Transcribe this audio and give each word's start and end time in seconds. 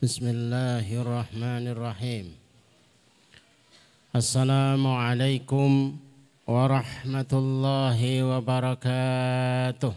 بسم 0.00 0.32
الله 0.32 0.88
الرحمن 0.88 1.64
الرحيم. 1.76 2.32
السلام 4.16 4.80
عليكم 4.80 5.70
ورحمة 6.48 7.32
الله 7.32 8.00
وبركاته. 8.24 9.94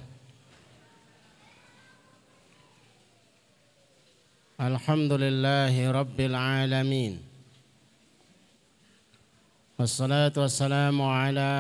الحمد 4.60 5.12
لله 5.24 5.74
رب 5.92 6.20
العالمين. 6.20 7.14
والصلاة 9.80 10.36
والسلام 10.36 10.98
على 11.02 11.52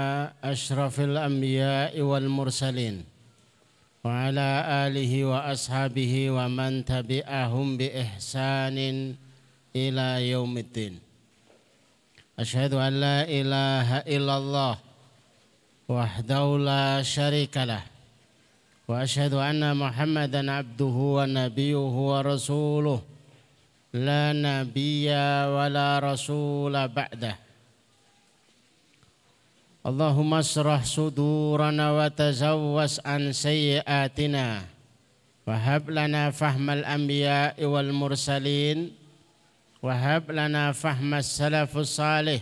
أشرف 0.44 0.99
الأنبياء 0.99 1.95
والمرسلين. 1.95 3.12
وعلى 4.03 4.49
آله 4.88 5.13
وأصحابه 5.25 6.13
ومن 6.31 6.85
تبعهم 6.85 7.77
بإحسان 7.77 8.77
إلى 9.75 10.30
يوم 10.30 10.57
الدين. 10.57 10.99
أشهد 12.39 12.73
أن 12.73 12.94
لا 12.99 13.23
إله 13.23 13.89
إلا 14.03 14.35
الله 14.38 14.75
وحده 15.89 16.44
لا 16.58 16.99
شريك 17.03 17.55
له 17.58 17.84
وأشهد 18.88 19.34
أن 19.34 19.77
محمدا 19.77 20.52
عبده 20.52 20.97
ونبيه 21.17 21.95
ورسوله 22.11 23.02
لا 23.94 24.23
نبي 24.35 25.08
ولا 25.55 25.89
رسول 26.03 26.88
بعده. 26.88 27.42
Allahumma 29.84 30.39
asrah 30.39 30.80
sudurana 30.80 31.92
wa 31.92 32.08
tazawwas 32.08 33.03
an 33.03 33.36
sayyiatina 33.36 34.64
wa 35.44 35.59
hab 35.59 35.92
lana 35.92 36.31
fahmal 36.31 36.88
anbiya 36.88 37.52
wal 37.59 37.92
mursalin. 37.92 38.95
Wa 39.84 39.92
hab 39.92 40.31
lana 40.31 40.72
fahmas 40.72 41.28
salafus 41.28 42.00
salih. 42.00 42.39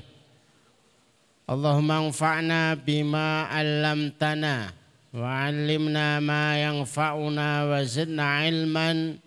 Allahumma 1.50 2.06
anfa'na 2.06 2.78
bima 2.78 3.50
'allamtana 3.50 4.78
wa 5.09 5.25
'allimna 5.25 6.22
ma 6.22 6.53
yanfa'una 6.62 7.66
wa 7.66 7.81
zidna 7.81 8.45
'ilman. 8.45 9.17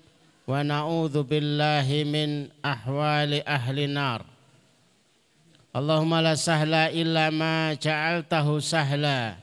Wa 0.47 0.63
na'udzu 0.63 1.27
billahi 1.27 2.07
min 2.07 2.47
ahwali 2.63 3.43
ahli 3.43 3.91
nar. 3.91 4.34
Allahumma 5.75 6.23
la 6.23 6.39
sahla 6.39 6.87
illa 6.95 7.35
ma 7.35 7.75
ja'altahu 7.75 8.63
sahla 8.63 9.35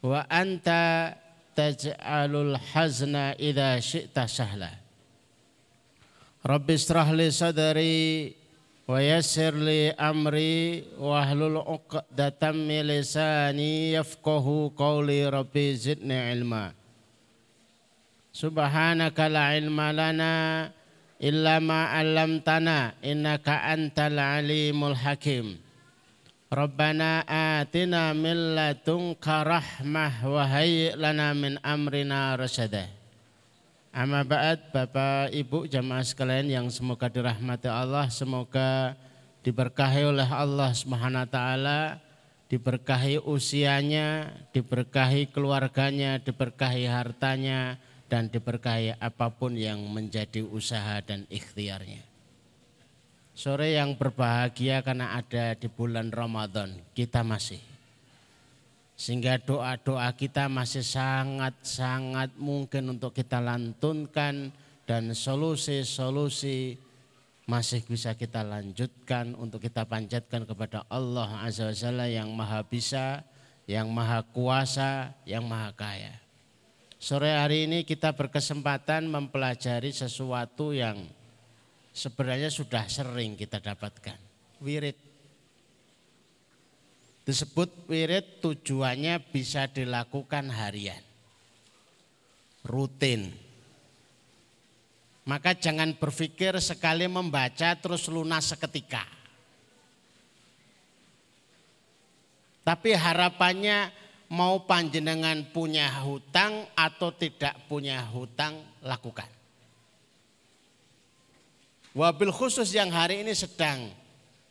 wa 0.00 0.24
anta 0.32 1.12
taj'alul 1.52 2.56
hazna 2.72 3.36
idha 3.36 3.76
syi'ta 3.76 4.24
sahla. 4.24 4.72
Rabbi 6.48 6.72
israh 6.80 7.12
li 7.12 7.28
sadri 7.28 8.32
wa 8.88 8.96
yassir 9.04 9.52
li 9.52 9.92
amri 10.00 10.88
wa 10.96 11.20
hlul 11.28 11.60
'uqdatam 11.60 12.64
min 12.64 12.88
lisani 12.88 14.00
yafqahu 14.00 14.72
qawli 14.72 15.28
rabbi 15.28 15.76
zidni 15.76 16.24
ilma. 16.32 16.72
Subhanaka 18.32 19.28
la 19.28 19.60
ilma 19.60 19.92
lana 19.92 20.32
illa 21.24 21.56
ma 21.56 21.88
'allamtana 21.96 23.00
innaka 23.00 23.64
antal 23.72 24.20
alimul 24.20 24.92
hakim. 24.92 25.56
Rabbana 26.52 27.24
atina 27.24 28.12
min 28.12 28.52
ladunka 28.52 29.42
rahmah 29.42 30.22
wa 30.28 30.44
hayyi 30.44 30.92
lana 30.94 31.32
min 31.32 31.56
amrina 31.64 32.36
rasyada. 32.36 32.86
Amma 33.94 34.22
ba'd 34.22 34.74
Bapak 34.74 35.32
Ibu 35.32 35.64
jamaah 35.70 36.04
sekalian 36.04 36.50
yang 36.50 36.66
semoga 36.68 37.08
dirahmati 37.08 37.70
Allah, 37.70 38.06
semoga 38.12 38.94
diberkahi 39.46 40.02
oleh 40.06 40.26
Allah 40.26 40.74
Subhanahu 40.74 41.26
wa 41.26 41.30
taala, 41.30 41.80
diberkahi 42.50 43.22
usianya, 43.22 44.34
diberkahi 44.50 45.30
keluarganya, 45.30 46.18
diberkahi 46.22 46.86
hartanya, 46.86 47.78
dan 48.08 48.28
diberkahi 48.28 49.00
apa 49.00 49.32
pun 49.32 49.56
yang 49.56 49.80
menjadi 49.90 50.44
usaha 50.44 51.00
dan 51.00 51.24
ikhtiarnya. 51.32 52.02
Sore 53.34 53.74
yang 53.74 53.98
berbahagia 53.98 54.78
karena 54.86 55.18
ada 55.18 55.58
di 55.58 55.66
bulan 55.66 56.14
Ramadan, 56.14 56.70
kita 56.94 57.26
masih. 57.26 57.58
Sehingga 58.94 59.42
doa-doa 59.42 60.14
kita 60.14 60.46
masih 60.46 60.86
sangat-sangat 60.86 62.30
mungkin 62.38 62.94
untuk 62.94 63.10
kita 63.10 63.42
lantunkan 63.42 64.54
dan 64.86 65.10
solusi-solusi 65.10 66.78
masih 67.44 67.84
bisa 67.84 68.16
kita 68.16 68.40
lanjutkan 68.40 69.36
untuk 69.36 69.60
kita 69.60 69.84
panjatkan 69.84 70.48
kepada 70.48 70.86
Allah 70.88 71.44
Azza 71.44 71.68
wa 71.68 71.76
Jalla 71.76 72.06
yang 72.08 72.32
maha 72.32 72.64
bisa, 72.64 73.20
yang 73.66 73.90
maha 73.92 74.24
kuasa, 74.24 75.12
yang 75.28 75.44
maha 75.44 75.74
kaya. 75.76 76.23
Sore 77.04 77.36
hari 77.36 77.68
ini 77.68 77.84
kita 77.84 78.16
berkesempatan 78.16 79.12
mempelajari 79.12 79.92
sesuatu 79.92 80.72
yang 80.72 81.04
sebenarnya 81.92 82.48
sudah 82.48 82.88
sering 82.88 83.36
kita 83.36 83.60
dapatkan. 83.60 84.16
Wirid. 84.64 84.96
Disebut 87.28 87.92
wirid 87.92 88.40
tujuannya 88.40 89.20
bisa 89.20 89.68
dilakukan 89.68 90.48
harian. 90.48 91.04
Rutin. 92.64 93.36
Maka 95.28 95.60
jangan 95.60 96.00
berpikir 96.00 96.56
sekali 96.64 97.04
membaca 97.04 97.76
terus 97.76 98.08
lunas 98.08 98.48
seketika. 98.48 99.04
Tapi 102.64 102.96
harapannya 102.96 103.92
mau 104.32 104.64
panjenengan 104.64 105.44
punya 105.52 105.90
hutang 106.02 106.64
atau 106.72 107.12
tidak 107.12 107.54
punya 107.68 108.00
hutang 108.08 108.56
lakukan. 108.80 109.28
Wabil 111.94 112.34
khusus 112.34 112.74
yang 112.74 112.90
hari 112.90 113.22
ini 113.22 113.30
sedang 113.38 113.86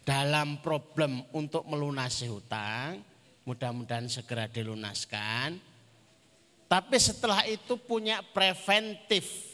dalam 0.08 0.64
problem 0.64 1.24
untuk 1.36 1.68
melunasi 1.68 2.32
hutang, 2.32 3.04
mudah-mudahan 3.44 4.08
segera 4.08 4.48
dilunaskan. 4.48 5.60
Tapi 6.68 6.98
setelah 6.98 7.44
itu 7.48 7.76
punya 7.76 8.24
preventif. 8.24 9.52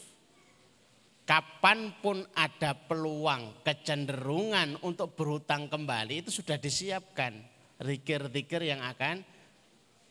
Kapan 1.26 1.94
pun 2.02 2.26
ada 2.34 2.74
peluang, 2.74 3.62
kecenderungan 3.62 4.82
untuk 4.82 5.14
berhutang 5.14 5.70
kembali 5.70 6.26
itu 6.26 6.34
sudah 6.34 6.58
disiapkan. 6.58 7.38
Rikir-rikir 7.78 8.66
yang 8.66 8.82
akan 8.82 9.22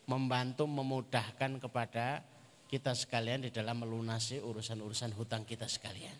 membantu 0.09 0.65
memudahkan 0.65 1.61
kepada 1.61 2.25
kita 2.65 2.97
sekalian 2.97 3.45
di 3.45 3.53
dalam 3.53 3.85
melunasi 3.85 4.41
urusan-urusan 4.41 5.13
hutang 5.13 5.45
kita 5.45 5.69
sekalian. 5.69 6.17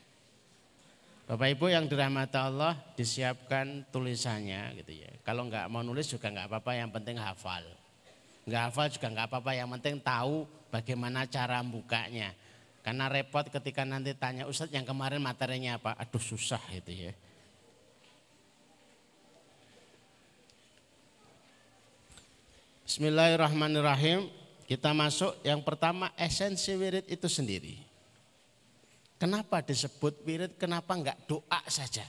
Bapak 1.29 1.45
Ibu 1.57 1.69
yang 1.69 1.85
dirahmati 1.85 2.37
Allah 2.41 2.73
disiapkan 2.97 3.85
tulisannya 3.93 4.77
gitu 4.81 4.97
ya. 4.97 5.09
Kalau 5.21 5.45
nggak 5.45 5.69
mau 5.69 5.85
nulis 5.85 6.09
juga 6.09 6.29
nggak 6.29 6.49
apa-apa, 6.49 6.71
yang 6.73 6.89
penting 6.89 7.21
hafal. 7.21 7.61
Nggak 8.49 8.61
hafal 8.69 8.87
juga 8.89 9.07
nggak 9.13 9.27
apa-apa, 9.29 9.51
yang 9.53 9.69
penting 9.77 10.01
tahu 10.01 10.49
bagaimana 10.73 11.29
cara 11.29 11.61
bukanya. 11.61 12.33
Karena 12.81 13.05
repot 13.05 13.45
ketika 13.45 13.85
nanti 13.85 14.17
tanya 14.17 14.49
Ustadz 14.49 14.73
yang 14.73 14.89
kemarin 14.89 15.21
materinya 15.21 15.77
apa? 15.77 15.93
Aduh 16.01 16.21
susah 16.21 16.61
gitu 16.73 17.09
ya. 17.09 17.13
Bismillahirrahmanirrahim. 22.89 24.33
Kita 24.65 24.97
masuk 24.97 25.37
yang 25.45 25.61
pertama 25.61 26.09
esensi 26.17 26.73
wirid 26.73 27.05
itu 27.05 27.29
sendiri. 27.29 27.77
Kenapa 29.21 29.61
disebut 29.61 30.25
wirid? 30.25 30.57
Kenapa 30.57 30.97
enggak 30.97 31.21
doa 31.29 31.61
saja? 31.69 32.01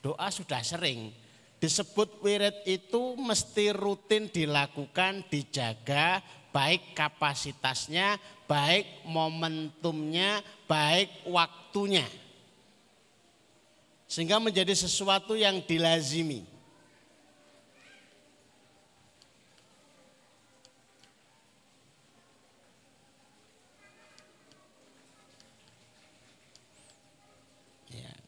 Doa 0.00 0.32
sudah 0.32 0.64
sering. 0.64 1.12
Disebut 1.60 2.24
wirid 2.24 2.64
itu 2.64 3.12
mesti 3.20 3.76
rutin 3.76 4.32
dilakukan, 4.32 5.28
dijaga, 5.28 6.24
baik 6.48 6.96
kapasitasnya, 6.96 8.16
baik 8.48 9.04
momentumnya, 9.04 10.40
baik 10.64 11.28
waktunya. 11.28 12.08
Sehingga 14.08 14.40
menjadi 14.40 14.72
sesuatu 14.72 15.36
yang 15.36 15.60
dilazimi. 15.60 16.51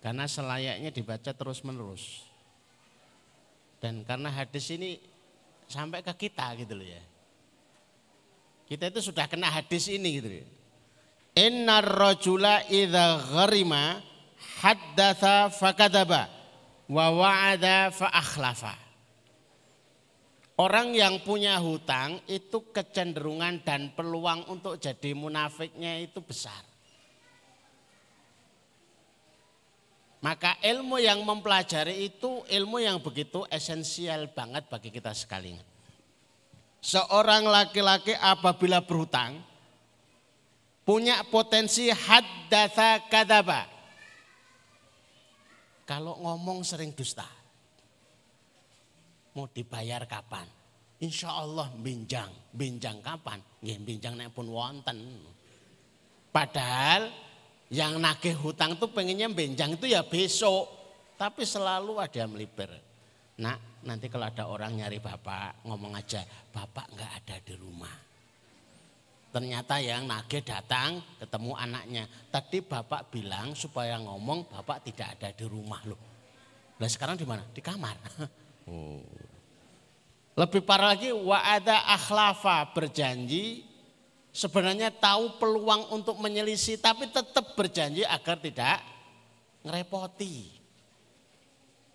Karena 0.04 0.28
selayaknya 0.28 0.92
dibaca 0.92 1.32
terus 1.32 1.64
menerus. 1.64 2.28
Dan 3.80 4.04
karena 4.04 4.28
hadis 4.28 4.68
ini 4.68 5.00
sampai 5.64 6.04
ke 6.04 6.28
kita 6.28 6.52
gitu 6.60 6.76
loh 6.76 6.84
ya. 6.84 7.00
Kita 8.68 8.92
itu 8.92 9.00
sudah 9.00 9.24
kena 9.24 9.48
hadis 9.48 9.88
ini 9.88 10.20
gitu 10.20 10.28
ya. 10.28 10.46
Innar 11.40 11.88
rajula 11.88 12.68
idza 12.68 13.16
gharima 13.32 14.04
haddatha 14.60 15.48
fakadaba 15.48 16.28
wa 16.84 17.06
wa'ada 17.08 17.88
fa 17.88 18.12
akhlafa. 18.12 18.76
Orang 20.60 20.92
yang 20.92 21.24
punya 21.24 21.56
hutang 21.64 22.20
itu 22.28 22.60
kecenderungan 22.76 23.64
dan 23.64 23.90
peluang 23.96 24.52
untuk 24.52 24.76
jadi 24.76 25.16
munafiknya 25.16 25.96
itu 25.98 26.20
besar. 26.20 26.73
Maka 30.24 30.56
ilmu 30.64 30.96
yang 31.04 31.20
mempelajari 31.20 32.08
itu 32.08 32.40
ilmu 32.48 32.80
yang 32.80 32.96
begitu 33.04 33.44
esensial 33.52 34.32
banget 34.32 34.64
bagi 34.72 34.88
kita 34.88 35.12
sekalian. 35.12 35.60
Seorang 36.80 37.44
laki-laki 37.44 38.16
apabila 38.16 38.80
berhutang 38.80 39.36
punya 40.88 41.20
potensi 41.28 41.92
haddatha 41.92 43.04
kadaba. 43.12 43.68
Kalau 45.84 46.16
ngomong 46.16 46.64
sering 46.64 46.96
dusta 46.96 47.28
mau 49.36 49.44
dibayar 49.52 50.08
kapan? 50.08 50.48
Insya 51.04 51.36
Allah 51.36 51.68
binjang, 51.76 52.32
binjang 52.48 53.04
kapan? 53.04 53.44
Ya 53.60 53.76
binjang 53.76 54.16
nek 54.16 54.32
pun 54.32 54.48
wonten. 54.48 55.20
Padahal 56.32 57.12
yang 57.74 57.98
nagih 57.98 58.38
hutang 58.38 58.78
tuh 58.78 58.86
pengennya 58.86 59.26
binjang 59.26 59.74
itu 59.74 59.90
ya 59.90 60.06
besok. 60.06 60.70
Tapi 61.18 61.42
selalu 61.42 61.98
ada 61.98 62.22
yang 62.22 62.30
melipir. 62.30 62.70
Nah 63.42 63.58
nanti 63.82 64.06
kalau 64.06 64.30
ada 64.30 64.46
orang 64.46 64.78
nyari 64.78 65.02
bapak 65.02 65.66
ngomong 65.66 65.98
aja, 65.98 66.22
bapak 66.54 66.86
nggak 66.94 67.10
ada 67.18 67.36
di 67.42 67.54
rumah. 67.58 67.94
Ternyata 69.34 69.82
yang 69.82 70.06
nagih 70.06 70.46
datang 70.46 71.02
ketemu 71.18 71.58
anaknya. 71.58 72.06
Tadi 72.30 72.62
bapak 72.62 73.10
bilang 73.10 73.58
supaya 73.58 73.98
ngomong 73.98 74.46
bapak 74.46 74.86
tidak 74.86 75.18
ada 75.18 75.34
di 75.34 75.42
rumah 75.50 75.82
loh. 75.90 75.98
Nah 76.78 76.86
sekarang 76.86 77.18
di 77.18 77.26
mana? 77.26 77.42
Di 77.50 77.58
kamar. 77.58 77.98
Oh. 78.64 79.02
Lebih 80.34 80.64
parah 80.66 80.96
lagi 80.96 81.12
wa 81.14 81.36
ada 81.36 81.84
akhlafa 81.94 82.74
berjanji 82.74 83.73
sebenarnya 84.34 84.90
tahu 84.90 85.38
peluang 85.38 85.94
untuk 85.94 86.18
menyelisih 86.18 86.82
tapi 86.82 87.06
tetap 87.06 87.54
berjanji 87.54 88.02
agar 88.02 88.36
tidak 88.42 88.82
ngerepoti. 89.62 90.50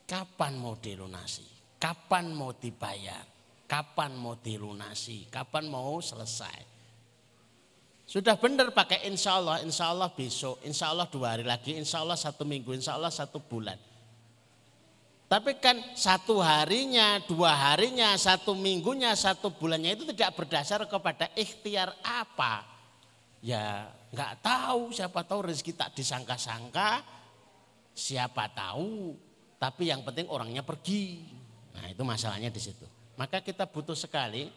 Kapan 0.10 0.58
mau 0.58 0.74
dilunasi? 0.74 1.46
Kapan 1.78 2.34
mau 2.34 2.56
dibayar? 2.56 3.22
Kapan 3.70 4.18
mau 4.18 4.34
dilunasi? 4.34 5.30
Kapan 5.30 5.70
mau 5.70 6.02
selesai? 6.02 6.66
Sudah 8.10 8.34
benar 8.42 8.74
pakai 8.74 9.06
insya 9.06 9.38
Allah, 9.38 9.62
insya 9.62 9.94
Allah 9.94 10.10
besok, 10.10 10.58
insya 10.66 10.90
Allah 10.90 11.06
dua 11.06 11.38
hari 11.38 11.46
lagi, 11.46 11.78
insya 11.78 12.02
Allah 12.02 12.18
satu 12.18 12.42
minggu, 12.42 12.74
insya 12.74 12.98
Allah 12.98 13.14
satu 13.14 13.38
bulan. 13.38 13.78
Tapi 15.30 15.62
kan 15.62 15.78
satu 15.94 16.42
harinya, 16.42 17.22
dua 17.22 17.54
harinya, 17.54 18.18
satu 18.18 18.58
minggunya, 18.58 19.14
satu 19.14 19.54
bulannya 19.54 19.94
itu 19.94 20.10
tidak 20.10 20.34
berdasar 20.34 20.81
kepada 20.90 21.30
ikhtiar 21.38 21.94
apa. 22.02 22.66
Ya 23.38 23.94
nggak 24.10 24.42
tahu, 24.42 24.90
siapa 24.90 25.22
tahu 25.22 25.54
rezeki 25.54 25.78
tak 25.78 25.94
disangka-sangka, 25.94 27.06
siapa 27.94 28.50
tahu. 28.58 29.14
Tapi 29.62 29.94
yang 29.94 30.02
penting 30.02 30.26
orangnya 30.34 30.66
pergi. 30.66 31.22
Nah 31.78 31.86
itu 31.86 32.02
masalahnya 32.02 32.50
di 32.50 32.58
situ. 32.58 32.90
Maka 33.14 33.46
kita 33.46 33.70
butuh 33.70 33.94
sekali. 33.94 34.50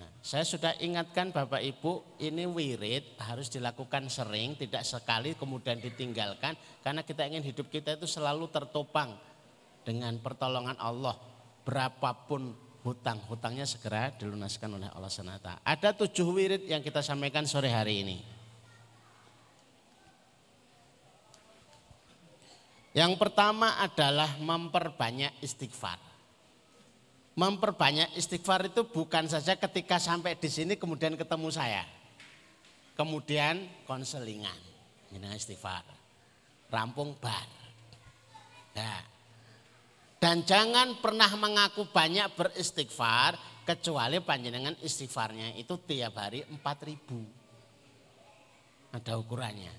Nah, 0.00 0.08
saya 0.24 0.48
sudah 0.48 0.80
ingatkan 0.80 1.28
Bapak 1.28 1.60
Ibu, 1.60 2.20
ini 2.24 2.48
wirid 2.48 3.20
harus 3.20 3.52
dilakukan 3.52 4.08
sering, 4.08 4.56
tidak 4.56 4.84
sekali 4.84 5.36
kemudian 5.36 5.76
ditinggalkan. 5.76 6.56
Karena 6.80 7.04
kita 7.04 7.28
ingin 7.28 7.44
hidup 7.44 7.68
kita 7.68 8.00
itu 8.00 8.08
selalu 8.08 8.48
tertopang 8.48 9.25
dengan 9.86 10.18
pertolongan 10.18 10.74
Allah 10.82 11.14
berapapun 11.62 12.58
hutang-hutangnya 12.82 13.62
segera 13.62 14.10
dilunaskan 14.18 14.82
oleh 14.82 14.90
Allah 14.90 15.06
SWT. 15.06 15.62
Ada 15.62 15.94
tujuh 15.94 16.26
wirid 16.26 16.62
yang 16.66 16.82
kita 16.82 17.06
sampaikan 17.06 17.46
sore 17.46 17.70
hari 17.70 18.02
ini. 18.02 18.18
Yang 22.96 23.14
pertama 23.20 23.78
adalah 23.78 24.34
memperbanyak 24.42 25.38
istighfar. 25.44 26.00
Memperbanyak 27.36 28.16
istighfar 28.16 28.72
itu 28.72 28.88
bukan 28.88 29.28
saja 29.28 29.52
ketika 29.54 30.00
sampai 30.00 30.34
di 30.34 30.48
sini 30.48 30.74
kemudian 30.80 31.14
ketemu 31.14 31.52
saya. 31.52 31.84
Kemudian 32.96 33.84
konselingan. 33.84 34.56
Ini 35.12 35.36
istighfar. 35.36 35.84
Rampung 36.72 37.20
bar. 37.20 37.44
Nah, 38.72 39.15
dan 40.26 40.42
jangan 40.42 40.98
pernah 40.98 41.30
mengaku 41.38 41.86
banyak 41.86 42.34
beristighfar 42.34 43.62
kecuali 43.62 44.18
panjenengan 44.18 44.74
istighfarnya 44.82 45.54
itu 45.54 45.78
tiap 45.86 46.18
hari 46.18 46.42
4000. 46.42 48.90
Ada 48.90 49.14
ukurannya. 49.22 49.70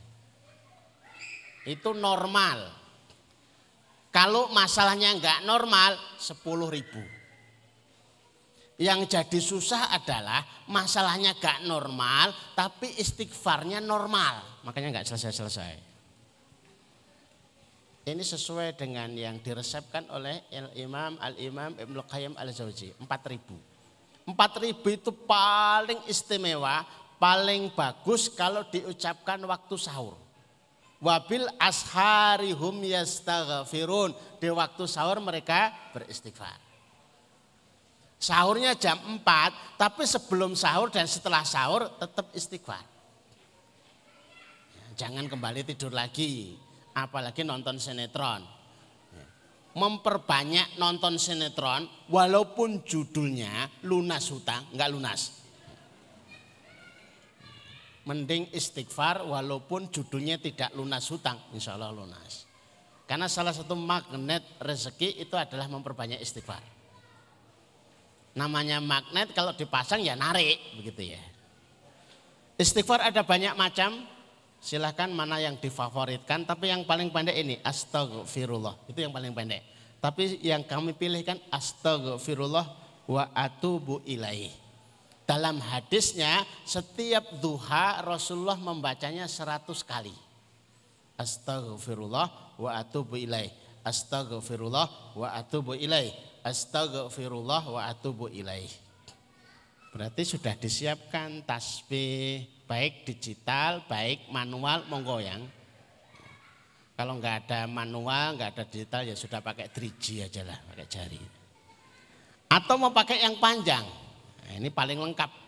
Itu 1.68 1.92
normal. 1.92 2.64
Kalau 4.08 4.48
masalahnya 4.56 5.20
enggak 5.20 5.44
normal 5.44 6.00
10.000. 6.16 8.80
Yang 8.80 9.20
jadi 9.20 9.40
susah 9.44 9.92
adalah 9.92 10.48
masalahnya 10.72 11.36
enggak 11.36 11.68
normal 11.68 12.32
tapi 12.56 12.88
istighfarnya 12.96 13.84
normal. 13.84 14.64
Makanya 14.64 14.96
enggak 14.96 15.12
selesai-selesai. 15.12 15.87
Ini 18.08 18.24
sesuai 18.24 18.80
dengan 18.80 19.12
yang 19.12 19.36
diresepkan 19.44 20.08
oleh 20.16 20.48
Imam 20.80 21.20
Al-Imam 21.20 21.76
Ibnu 21.76 22.08
Qayyim 22.08 22.40
Al-Jauzi, 22.40 22.96
4000. 23.04 24.32
4000 24.32 24.96
itu 24.96 25.12
paling 25.12 26.00
istimewa, 26.08 26.88
paling 27.20 27.68
bagus 27.76 28.32
kalau 28.32 28.64
diucapkan 28.72 29.36
waktu 29.44 29.76
sahur. 29.76 30.16
Wabil 31.04 31.52
asharihum 31.60 32.80
yastaghfirun. 32.88 34.16
Di 34.40 34.56
waktu 34.56 34.88
sahur 34.88 35.20
mereka 35.20 35.76
beristighfar. 35.92 36.64
Sahurnya 38.16 38.72
jam 38.80 39.04
4, 39.04 39.20
tapi 39.76 40.08
sebelum 40.08 40.56
sahur 40.56 40.88
dan 40.88 41.12
setelah 41.12 41.44
sahur 41.44 41.92
tetap 42.00 42.32
istighfar. 42.32 42.88
Jangan 44.96 45.28
kembali 45.28 45.68
tidur 45.68 45.92
lagi 45.92 46.56
apalagi 46.98 47.46
nonton 47.46 47.78
sinetron. 47.78 48.42
Memperbanyak 49.78 50.82
nonton 50.82 51.22
sinetron 51.22 51.86
walaupun 52.10 52.82
judulnya 52.82 53.70
lunas 53.86 54.26
hutang, 54.34 54.66
enggak 54.74 54.90
lunas. 54.90 55.22
Mending 58.10 58.50
istighfar 58.56 59.22
walaupun 59.22 59.94
judulnya 59.94 60.42
tidak 60.42 60.74
lunas 60.74 61.06
hutang, 61.14 61.38
insya 61.54 61.78
Allah 61.78 61.94
lunas. 61.94 62.50
Karena 63.06 63.30
salah 63.30 63.54
satu 63.54 63.78
magnet 63.78 64.58
rezeki 64.58 65.22
itu 65.22 65.38
adalah 65.38 65.70
memperbanyak 65.70 66.18
istighfar. 66.18 66.64
Namanya 68.34 68.82
magnet 68.82 69.30
kalau 69.38 69.54
dipasang 69.54 70.02
ya 70.02 70.18
narik 70.18 70.58
begitu 70.82 71.14
ya. 71.14 71.22
Istighfar 72.58 73.06
ada 73.06 73.22
banyak 73.22 73.54
macam, 73.54 74.02
silahkan 74.58 75.10
mana 75.10 75.38
yang 75.38 75.56
difavoritkan 75.58 76.44
tapi 76.44 76.74
yang 76.74 76.84
paling 76.84 77.14
pendek 77.14 77.38
ini 77.38 77.56
astagfirullah 77.62 78.90
itu 78.90 79.00
yang 79.02 79.14
paling 79.14 79.32
pendek. 79.32 79.64
Tapi 79.98 80.38
yang 80.46 80.62
kami 80.62 80.94
pilihkan 80.94 81.42
astagfirullah 81.50 82.66
wa 83.10 83.24
atubu 83.34 84.06
ilaih. 84.06 84.54
Dalam 85.28 85.60
hadisnya 85.60 86.46
setiap 86.64 87.44
duha 87.44 88.00
Rasulullah 88.06 88.56
membacanya 88.56 89.28
seratus 89.28 89.84
kali. 89.84 90.14
Astagfirullah 91.18 92.56
wa 92.62 92.70
atubu 92.78 93.18
ilaih. 93.18 93.50
Astagfirullah 93.84 95.18
wa 95.18 95.28
atubu 95.34 95.74
ilaih. 95.76 96.14
Astagfirullah 96.46 97.64
wa 97.68 97.82
atubu 97.90 98.30
ilaih. 98.32 98.70
Berarti 99.92 100.24
sudah 100.24 100.54
disiapkan 100.54 101.42
tasbih 101.44 102.57
baik 102.68 103.08
digital, 103.08 103.88
baik 103.88 104.28
manual, 104.30 104.84
monggo 104.92 105.24
yang. 105.24 105.40
Kalau 107.00 107.16
nggak 107.18 107.48
ada 107.48 107.66
manual, 107.66 108.36
nggak 108.36 108.50
ada 108.58 108.64
digital 108.68 109.02
ya 109.08 109.16
sudah 109.16 109.40
pakai 109.40 109.72
3G 109.72 110.28
aja 110.28 110.44
lah, 110.44 110.60
pakai 110.68 110.88
jari. 110.92 111.22
Atau 112.52 112.76
mau 112.76 112.92
pakai 112.92 113.24
yang 113.24 113.40
panjang, 113.40 113.86
nah, 114.44 114.54
ini 114.56 114.68
paling 114.68 115.00
lengkap. 115.00 115.47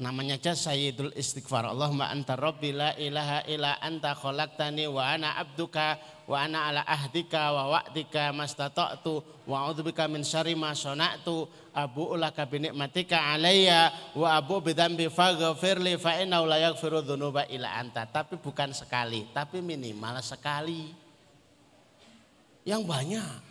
Namanya 0.00 0.40
aja 0.40 0.56
Sayyidul 0.56 1.12
Istighfar. 1.12 1.68
Allahumma 1.68 2.08
anta 2.08 2.32
rabbi 2.32 2.72
la 2.72 2.96
ilaha 2.96 3.44
illa 3.44 3.76
anta 3.84 4.16
khalaqtani 4.16 4.88
wa 4.88 5.04
ana 5.04 5.36
abduka 5.36 6.00
wa 6.24 6.40
ana 6.40 6.72
ala 6.72 6.80
ahdika 6.88 7.52
wa 7.52 7.76
wa'dika 7.76 8.32
mastata'tu 8.32 9.20
wa 9.44 9.68
a'udzubika 9.68 10.08
min 10.08 10.24
syarri 10.24 10.56
ma 10.56 10.72
sana'tu 10.72 11.44
abu 11.76 12.16
ulaka 12.16 12.48
bi 12.48 12.64
nikmatika 12.64 13.36
alayya 13.36 13.92
wa 14.16 14.40
abu 14.40 14.64
bidzambi 14.64 15.12
faghfirli 15.12 16.00
fa 16.00 16.16
innahu 16.16 16.48
la 16.48 16.64
yaghfiru 16.64 17.04
dzunuba 17.04 17.44
illa 17.52 17.76
anta. 17.76 18.08
Tapi 18.08 18.40
bukan 18.40 18.72
sekali, 18.72 19.28
tapi 19.36 19.60
minimal 19.60 20.16
sekali. 20.24 20.96
Yang 22.64 22.82
banyak. 22.88 23.49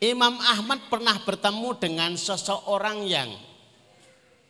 Imam 0.00 0.40
Ahmad 0.40 0.88
pernah 0.88 1.20
bertemu 1.20 1.76
dengan 1.76 2.16
seseorang 2.16 3.04
yang 3.04 3.28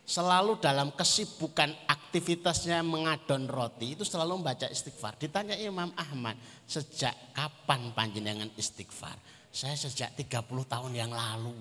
selalu 0.07 0.62
dalam 0.62 0.95
kesibukan 0.95 1.75
aktivitasnya 1.90 2.87
mengadon 2.87 3.50
roti 3.50 3.99
itu 3.99 4.07
selalu 4.07 4.38
membaca 4.38 4.71
istighfar. 4.71 5.19
Ditanya 5.19 5.59
Imam 5.59 5.90
Ahmad, 5.99 6.38
sejak 6.71 7.35
kapan 7.35 7.90
panjenengan 7.90 8.47
istighfar? 8.54 9.19
Saya 9.50 9.75
sejak 9.75 10.14
30 10.14 10.47
tahun 10.71 10.92
yang 10.95 11.11
lalu. 11.11 11.59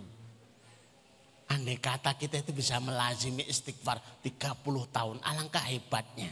Andai 1.50 1.81
kata 1.81 2.13
kita 2.13 2.46
itu 2.46 2.53
bisa 2.53 2.77
melazimi 2.77 3.41
istighfar 3.50 3.98
30 4.22 4.53
tahun, 4.93 5.17
alangkah 5.25 5.65
hebatnya. 5.65 6.29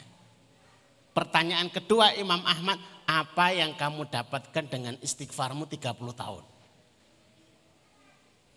Pertanyaan 1.09 1.73
kedua 1.73 2.13
Imam 2.13 2.45
Ahmad, 2.45 2.77
apa 3.09 3.49
yang 3.49 3.73
kamu 3.73 4.05
dapatkan 4.13 4.65
dengan 4.69 4.93
istighfarmu 5.01 5.65
30 5.65 5.97
tahun? 6.13 6.56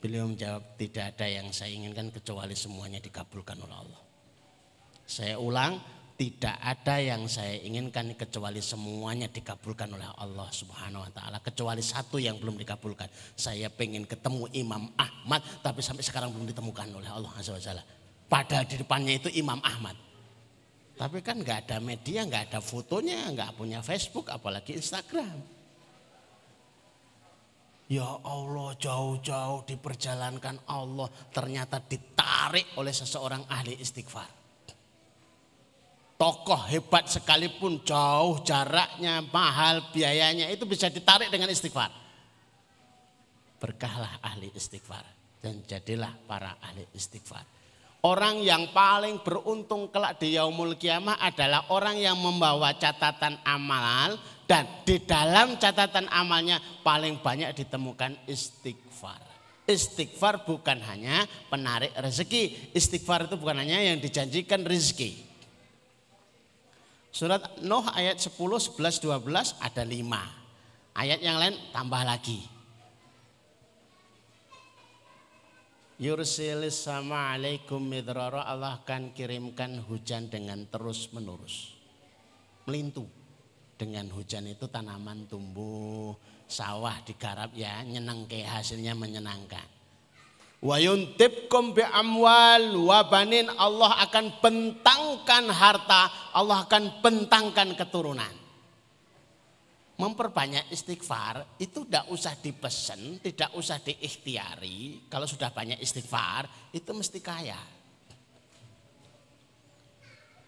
Beliau 0.01 0.25
menjawab, 0.25 0.81
tidak 0.81 1.15
ada 1.17 1.29
yang 1.29 1.53
saya 1.53 1.77
inginkan 1.77 2.09
kecuali 2.09 2.57
semuanya 2.57 2.99
dikabulkan 3.05 3.61
oleh 3.61 3.77
Allah. 3.77 4.01
Saya 5.05 5.37
ulang, 5.37 5.77
tidak 6.21 6.57
ada 6.61 7.01
yang 7.01 7.25
saya 7.29 7.57
inginkan 7.65 8.13
kecuali 8.13 8.61
semuanya 8.61 9.29
dikabulkan 9.33 9.89
oleh 9.89 10.05
Allah 10.21 10.53
Subhanahu 10.53 11.09
wa 11.09 11.13
taala 11.17 11.41
kecuali 11.41 11.81
satu 11.81 12.21
yang 12.21 12.37
belum 12.37 12.61
dikabulkan. 12.61 13.09
Saya 13.37 13.73
pengen 13.73 14.05
ketemu 14.05 14.45
Imam 14.53 14.93
Ahmad 15.01 15.41
tapi 15.65 15.81
sampai 15.81 16.05
sekarang 16.05 16.29
belum 16.33 16.45
ditemukan 16.53 16.93
oleh 16.93 17.09
Allah 17.09 17.33
Azza 17.41 17.57
wa 17.57 17.85
Padahal 18.29 18.69
di 18.69 18.77
depannya 18.77 19.17
itu 19.17 19.33
Imam 19.33 19.65
Ahmad. 19.65 19.97
Tapi 21.01 21.25
kan 21.25 21.41
nggak 21.41 21.65
ada 21.65 21.81
media, 21.81 22.29
nggak 22.29 22.53
ada 22.53 22.61
fotonya, 22.61 23.33
nggak 23.33 23.57
punya 23.57 23.81
Facebook, 23.81 24.29
apalagi 24.29 24.77
Instagram. 24.77 25.60
Ya 27.91 28.07
Allah 28.07 28.79
jauh-jauh 28.79 29.67
diperjalankan 29.67 30.63
Allah 30.71 31.11
ternyata 31.35 31.83
ditarik 31.83 32.79
oleh 32.79 32.95
seseorang 32.95 33.43
ahli 33.51 33.75
istighfar. 33.83 34.31
Tokoh 36.15 36.71
hebat 36.71 37.11
sekalipun 37.11 37.83
jauh 37.83 38.47
jaraknya, 38.47 39.25
mahal 39.35 39.91
biayanya 39.91 40.47
itu 40.55 40.63
bisa 40.71 40.87
ditarik 40.87 41.35
dengan 41.35 41.51
istighfar. 41.51 41.91
Berkahlah 43.59 44.23
ahli 44.23 44.55
istighfar 44.55 45.03
dan 45.43 45.59
jadilah 45.67 46.15
para 46.31 46.63
ahli 46.63 46.87
istighfar. 46.95 47.43
Orang 48.01 48.41
yang 48.41 48.73
paling 48.73 49.21
beruntung 49.21 49.93
kelak 49.93 50.17
di 50.17 50.33
yaumul 50.41 50.73
kiamah 50.81 51.21
adalah 51.21 51.69
orang 51.69 52.01
yang 52.01 52.17
membawa 52.17 52.73
catatan 52.81 53.37
amal 53.45 54.17
dan 54.49 54.65
di 54.89 55.05
dalam 55.05 55.61
catatan 55.61 56.09
amalnya 56.09 56.57
paling 56.81 57.21
banyak 57.21 57.53
ditemukan 57.53 58.25
istighfar. 58.25 59.21
Istighfar 59.69 60.49
bukan 60.49 60.81
hanya 60.81 61.29
penarik 61.53 61.93
rezeki, 61.93 62.73
istighfar 62.73 63.29
itu 63.29 63.37
bukan 63.37 63.61
hanya 63.61 63.85
yang 63.85 64.01
dijanjikan 64.01 64.65
rezeki. 64.65 65.29
Surat 67.13 67.61
Nuh 67.61 67.85
ayat 67.93 68.17
10, 68.17 68.33
11, 68.33 68.81
12 68.81 69.61
ada 69.61 69.83
5. 69.85 70.97
Ayat 70.97 71.21
yang 71.21 71.37
lain 71.37 71.55
tambah 71.69 72.01
lagi. 72.01 72.60
Yursilis 76.01 76.89
sama 76.89 77.37
alaikum 77.37 77.77
midrara 77.77 78.49
Allah 78.49 78.81
akan 78.81 79.13
kirimkan 79.13 79.85
hujan 79.85 80.33
dengan 80.33 80.65
terus 80.73 81.13
menerus. 81.13 81.77
Melintu. 82.65 83.05
Dengan 83.77 84.09
hujan 84.13 84.49
itu 84.49 84.65
tanaman 84.65 85.29
tumbuh, 85.29 86.17
sawah 86.49 87.05
digarap 87.05 87.53
ya 87.53 87.85
nyenengke 87.85 88.41
hasilnya 88.45 88.97
menyenangkan. 88.97 89.65
Wa 90.65 90.81
yuntibkum 90.81 91.77
bi 91.77 91.85
amwal 91.85 92.81
wa 92.81 93.05
banin 93.05 93.53
Allah 93.61 94.01
akan 94.05 94.41
bentangkan 94.41 95.53
harta, 95.53 96.33
Allah 96.33 96.65
akan 96.65 97.05
bentangkan 97.05 97.77
keturunan 97.77 98.40
memperbanyak 100.01 100.73
istighfar 100.73 101.61
itu 101.61 101.85
tidak 101.85 102.09
usah 102.09 102.33
dipesen, 102.41 103.21
tidak 103.21 103.53
usah 103.53 103.77
diikhtiari. 103.85 105.05
Kalau 105.13 105.29
sudah 105.29 105.53
banyak 105.53 105.77
istighfar 105.77 106.49
itu 106.73 106.89
mesti 106.89 107.21
kaya. 107.21 107.61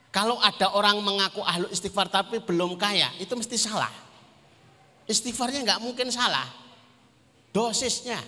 Kalau 0.09 0.41
ada 0.41 0.73
orang 0.73 1.01
mengaku 1.05 1.45
ahlu 1.45 1.69
istighfar 1.69 2.09
tapi 2.09 2.41
belum 2.41 2.81
kaya 2.81 3.13
itu 3.21 3.37
mesti 3.37 3.61
salah. 3.61 3.93
Istighfarnya 5.05 5.61
nggak 5.69 5.83
mungkin 5.85 6.09
salah. 6.09 6.49
Dosisnya. 7.53 8.21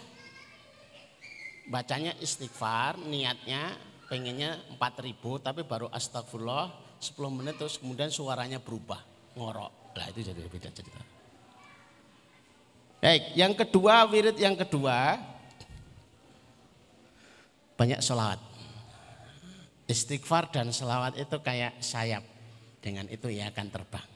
Bacanya 1.64 2.12
istighfar, 2.20 3.00
niatnya 3.00 3.72
pengennya 4.12 4.60
4000 4.76 5.16
tapi 5.40 5.64
baru 5.64 5.88
astagfirullah 5.88 7.00
10 7.00 7.16
menit 7.40 7.56
terus 7.56 7.80
kemudian 7.80 8.12
suaranya 8.12 8.60
berubah 8.60 9.00
ngorok. 9.32 9.96
Lah 9.96 10.06
itu 10.12 10.20
jadi 10.20 10.40
beda 10.44 10.68
cerita. 10.68 11.13
Baik, 13.04 13.36
yang 13.36 13.52
kedua, 13.52 14.08
wirid 14.08 14.32
yang 14.40 14.56
kedua, 14.56 15.20
banyak 17.76 18.00
sholawat. 18.00 18.40
Istighfar 19.84 20.48
dan 20.48 20.72
sholawat 20.72 21.12
itu 21.20 21.36
kayak 21.44 21.76
sayap. 21.84 22.24
Dengan 22.80 23.04
itu 23.12 23.28
ia 23.28 23.52
akan 23.52 23.68
terbang. 23.68 24.08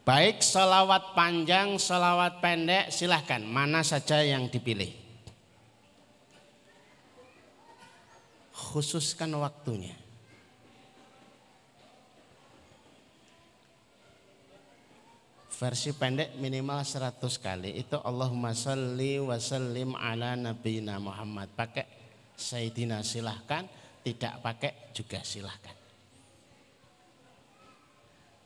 Baik 0.00 0.40
sholawat 0.40 1.12
panjang, 1.12 1.76
sholawat 1.76 2.40
pendek 2.40 2.88
silahkan. 2.88 3.44
Mana 3.44 3.84
saja 3.84 4.24
yang 4.24 4.48
dipilih. 4.48 4.96
Khususkan 8.48 9.28
waktunya. 9.36 9.99
Versi 15.60 15.92
pendek 15.92 16.40
minimal 16.40 16.80
100 16.80 17.20
kali. 17.20 17.76
Itu 17.76 18.00
Allahumma 18.00 18.56
salli 18.56 19.20
wa 19.20 19.36
sallim 19.36 19.92
ala 19.92 20.32
nabiyina 20.32 20.96
Muhammad. 20.96 21.52
Pakai 21.52 21.84
Sayyidina 22.32 23.04
silahkan 23.04 23.68
tidak 24.00 24.40
pakai 24.40 24.72
juga 24.96 25.20
silahkan. 25.20 25.76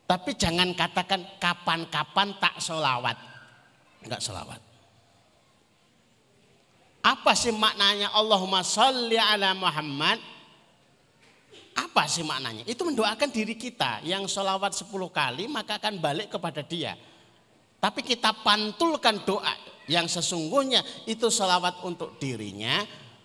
Tapi 0.05 0.31
jangan 0.35 0.75
katakan 0.75 1.23
kapan-kapan 1.39 2.35
tak 2.43 2.59
solawat 2.59 3.17
enggak 4.05 4.21
solawat 4.21 4.61
apa 7.05 7.33
sih 7.37 7.53
maknanya 7.53 8.13
Allahumma 8.13 8.61
salli 8.65 9.17
ala 9.17 9.53
Muhammad 9.57 10.21
apa 11.75 12.07
sih 12.07 12.23
maknanya? 12.23 12.63
Itu 12.65 12.87
mendoakan 12.87 13.29
diri 13.35 13.59
kita 13.59 14.07
yang 14.07 14.31
sholawat 14.31 14.75
10 14.75 14.91
kali 15.11 15.51
maka 15.51 15.83
akan 15.83 15.99
balik 15.99 16.31
kepada 16.31 16.63
dia. 16.63 16.95
Tapi 17.83 18.01
kita 18.01 18.33
pantulkan 18.41 19.27
doa 19.27 19.53
yang 19.91 20.09
sesungguhnya 20.09 20.81
itu 21.05 21.29
sholawat 21.29 21.85
untuk 21.85 22.17
dirinya. 22.17 22.81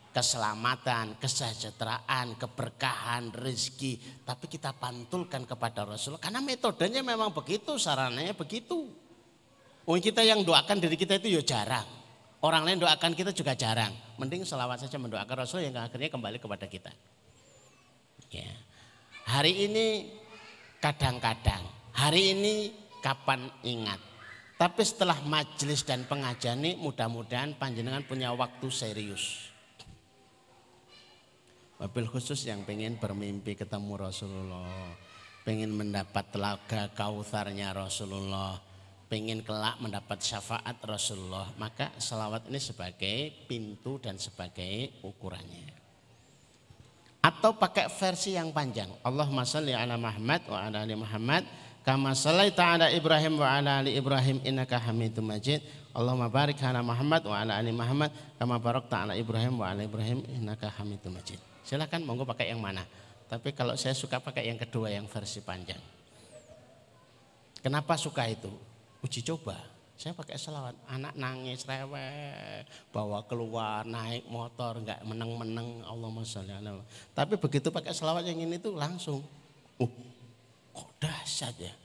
Keselamatan, 0.10 1.22
kesejahteraan, 1.22 2.34
keberkahan, 2.36 3.30
rezeki. 3.30 4.26
Tapi 4.26 4.50
kita 4.50 4.74
pantulkan 4.74 5.46
kepada 5.46 5.86
Rasul. 5.86 6.18
Karena 6.18 6.42
metodenya 6.42 7.06
memang 7.06 7.30
begitu, 7.30 7.78
sarananya 7.78 8.34
begitu. 8.34 8.90
Oh 9.86 9.96
kita 9.98 10.26
yang 10.26 10.42
doakan 10.42 10.82
diri 10.82 10.98
kita 10.98 11.22
itu 11.22 11.38
ya 11.38 11.46
jarang. 11.46 11.86
Orang 12.42 12.66
lain 12.66 12.82
doakan 12.82 13.14
kita 13.14 13.30
juga 13.34 13.54
jarang. 13.54 13.94
Mending 14.18 14.50
sholawat 14.50 14.82
saja 14.82 14.98
mendoakan 14.98 15.46
Rasul 15.46 15.66
yang 15.66 15.78
akhirnya 15.78 16.10
kembali 16.10 16.42
kepada 16.42 16.66
kita. 16.66 16.90
Ya. 18.30 18.54
Hari 19.26 19.70
ini 19.70 19.88
kadang-kadang, 20.78 21.66
hari 21.94 22.34
ini 22.38 22.74
kapan 23.02 23.50
ingat. 23.66 23.98
Tapi 24.60 24.84
setelah 24.84 25.16
majelis 25.24 25.88
dan 25.88 26.04
pengajian 26.04 26.60
ini 26.60 26.76
mudah-mudahan 26.78 27.56
panjenengan 27.56 28.04
punya 28.04 28.36
waktu 28.36 28.68
serius. 28.68 29.50
Wabil 31.80 32.12
khusus 32.12 32.44
yang 32.44 32.68
pengen 32.68 33.00
bermimpi 33.00 33.56
ketemu 33.56 33.96
Rasulullah. 33.96 34.92
Pengen 35.48 35.72
mendapat 35.72 36.28
telaga 36.36 36.92
kautharnya 36.92 37.72
Rasulullah. 37.72 38.60
pengen 39.10 39.42
kelak 39.42 39.82
mendapat 39.82 40.22
syafaat 40.22 40.78
Rasulullah, 40.86 41.50
maka 41.58 41.90
selawat 41.98 42.46
ini 42.46 42.62
sebagai 42.62 43.34
pintu 43.50 43.98
dan 43.98 44.22
sebagai 44.22 45.02
ukurannya. 45.02 45.79
Atau 47.20 47.52
pakai 47.56 47.92
versi 47.92 48.36
yang 48.36 48.56
panjang. 48.56 48.88
Allahumma 49.04 49.44
salli 49.44 49.76
ala 49.76 50.00
Muhammad 50.00 50.42
wa 50.48 50.58
ala 50.64 50.88
ali 50.88 50.96
Muhammad 50.96 51.44
kama 51.84 52.16
sallaita 52.16 52.80
ala 52.80 52.88
Ibrahim 52.88 53.36
wa 53.40 53.48
ala 53.60 53.84
ali 53.84 54.00
Ibrahim 54.00 54.40
innaka 54.48 54.80
Hamidum 54.80 55.28
Majid. 55.28 55.60
Allahumma 55.92 56.32
barik 56.32 56.64
ala 56.64 56.80
Muhammad 56.80 57.28
wa 57.28 57.36
ala 57.36 57.60
ali 57.60 57.76
Muhammad 57.76 58.16
kama 58.40 58.56
barakta 58.56 59.04
ala 59.04 59.14
Ibrahim 59.20 59.60
wa 59.60 59.68
ala 59.68 59.84
Ibrahim 59.84 60.24
innaka 60.32 60.72
Hamidum 60.80 61.12
Majid. 61.12 61.44
Silakan 61.68 62.08
monggo 62.08 62.24
pakai 62.24 62.56
yang 62.56 62.64
mana. 62.64 62.88
Tapi 63.28 63.52
kalau 63.52 63.76
saya 63.76 63.92
suka 63.94 64.18
pakai 64.24 64.48
yang 64.48 64.58
kedua 64.58 64.90
yang 64.90 65.06
versi 65.06 65.44
panjang. 65.44 65.80
Kenapa 67.60 68.00
suka 68.00 68.24
itu? 68.32 68.50
uji 69.04 69.24
coba. 69.24 69.56
Saya 70.00 70.16
pakai 70.16 70.40
selawat, 70.40 70.80
anak 70.88 71.12
nangis 71.20 71.68
rewel, 71.68 72.64
bawa 72.88 73.20
keluar, 73.28 73.84
naik 73.84 74.32
motor, 74.32 74.80
nggak 74.80 75.04
meneng-meneng, 75.04 75.84
Allah 75.84 76.08
sholli. 76.24 76.56
Tapi 77.12 77.36
begitu 77.36 77.68
pakai 77.68 77.92
selawat 77.92 78.24
yang 78.24 78.40
ini 78.40 78.56
tuh 78.64 78.80
langsung, 78.80 79.20
uh, 79.76 79.92
kok 80.72 80.90
dahsyat 81.04 81.52
ya. 81.60 81.76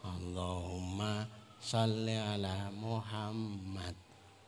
Allahumma 0.00 1.28
sholli 1.60 2.16
ala 2.16 2.72
Muhammad 2.72 3.92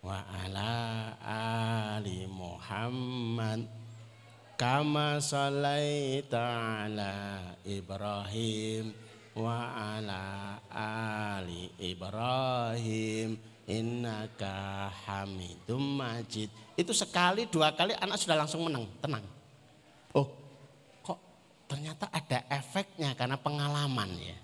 wa 0.00 0.24
ala 0.24 1.12
ali 2.00 2.24
Muhammad 2.24 3.68
kama 4.56 5.20
sallaita 5.20 6.86
ala 6.88 7.14
Ibrahim 7.68 9.07
wa 9.38 9.70
ala 9.94 10.58
ali 10.66 11.70
Ibrahim 11.78 13.38
innaka 13.70 14.90
hamidum 15.06 16.02
majid. 16.02 16.50
Itu 16.74 16.90
sekali 16.90 17.46
dua 17.46 17.70
kali 17.70 17.94
anak 17.94 18.18
sudah 18.18 18.34
langsung 18.34 18.66
menang, 18.66 18.90
tenang. 18.98 19.22
Oh, 20.16 20.26
kok 21.06 21.18
ternyata 21.70 22.10
ada 22.10 22.42
efeknya 22.50 23.14
karena 23.14 23.38
pengalaman 23.38 24.10
ya. 24.18 24.38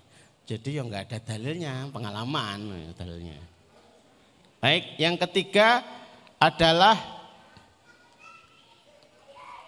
Jadi 0.45 0.77
yang 0.77 0.87
nggak 0.87 1.11
ada 1.11 1.19
dalilnya, 1.35 1.89
pengalaman 1.91 2.59
ya, 2.71 2.89
dalilnya. 2.95 3.39
Baik, 4.61 4.95
yang 5.01 5.17
ketiga 5.17 5.81
adalah 6.39 6.95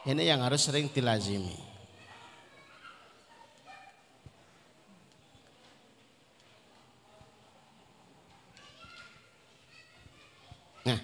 ini 0.07 0.23
yang 0.23 0.39
harus 0.39 0.63
sering 0.63 0.87
dilazimi. 0.87 1.67
Nah, 10.87 10.99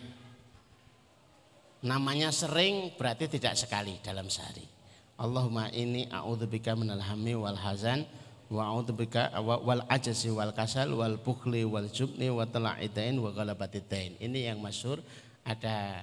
namanya 1.94 2.34
sering 2.34 2.90
berarti 2.98 3.30
tidak 3.30 3.54
sekali 3.54 4.02
dalam 4.02 4.26
sehari. 4.26 4.66
Allahumma 5.22 5.70
ini 5.70 6.10
a'udzubika 6.10 6.74
minal 6.74 7.06
hammi 7.06 7.38
wal 7.38 7.54
hazan 7.54 8.02
wa 8.50 8.74
a'udzubika 8.74 9.38
wal 9.46 9.86
ajzi 9.86 10.34
wal 10.34 10.50
kasal 10.58 10.90
wal 10.98 11.22
bukhli 11.22 11.62
wal 11.62 11.86
jubni 11.94 12.34
wa 12.34 12.50
tala'idain 12.50 13.14
wa 13.22 13.30
ghalabatiddain. 13.30 14.18
Ini 14.18 14.50
yang 14.50 14.58
masyhur 14.58 15.06
ada 15.46 16.02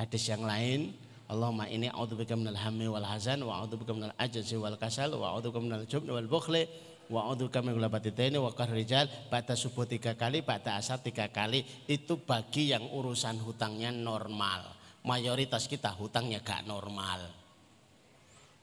hadis 0.00 0.24
yang 0.32 0.48
lain 0.48 0.96
Allahumma 1.28 1.68
ini 1.68 1.92
a'udzubika 1.92 2.32
minal 2.32 2.56
hammi 2.56 2.88
wal 2.88 3.04
hazan 3.04 3.44
wa 3.44 3.60
a'udzubika 3.60 3.92
minal 3.92 4.16
ajzi 4.16 4.56
wal 4.56 4.80
kasal 4.80 5.12
wa 5.12 5.36
a'udzubika 5.36 5.60
minal 5.60 5.84
jubni 5.84 6.08
wal 6.08 6.24
bukhli 6.24 6.64
wa 7.12 7.36
kami 7.36 7.72
ini 7.72 8.36
wa 8.36 8.52
rijal 8.68 9.08
pada 9.32 9.56
subuh 9.56 9.88
tiga 9.88 10.12
kali 10.12 10.44
pada 10.44 10.76
asar 10.76 11.00
tiga 11.00 11.24
kali 11.32 11.64
itu 11.88 12.20
bagi 12.20 12.68
yang 12.72 12.84
urusan 12.84 13.40
hutangnya 13.40 13.88
normal 13.88 14.77
mayoritas 15.04 15.70
kita 15.70 15.94
hutangnya 15.94 16.40
gak 16.40 16.66
normal. 16.66 17.28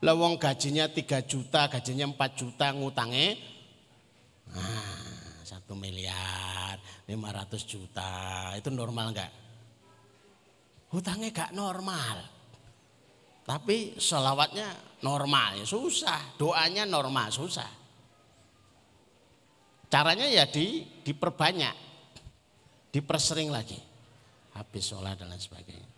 Lewong 0.03 0.35
gajinya 0.35 0.91
3 0.91 1.23
juta 1.23 1.71
gajinya 1.71 2.11
4 2.11 2.39
juta 2.39 2.67
ngutangnya 2.75 3.39
nah, 4.51 5.39
1 5.47 5.65
miliar 5.79 6.77
500 7.07 7.63
juta 7.63 8.11
itu 8.59 8.69
normal 8.69 9.15
enggak 9.15 9.31
hutangnya 10.95 11.29
gak 11.35 11.51
normal. 11.51 12.23
Tapi 13.45 13.99
selawatnya 13.99 14.73
normal 15.05 15.61
ya 15.61 15.65
susah. 15.67 16.39
Doanya 16.39 16.87
normal 16.87 17.29
susah. 17.29 17.69
Caranya 19.85 20.25
ya 20.25 20.49
di, 20.49 20.81
diperbanyak, 21.05 21.75
dipersering 22.89 23.53
lagi. 23.53 23.77
Habis 24.55 24.83
sholat 24.87 25.19
dan 25.19 25.29
lain 25.29 25.37
sebagainya. 25.37 25.94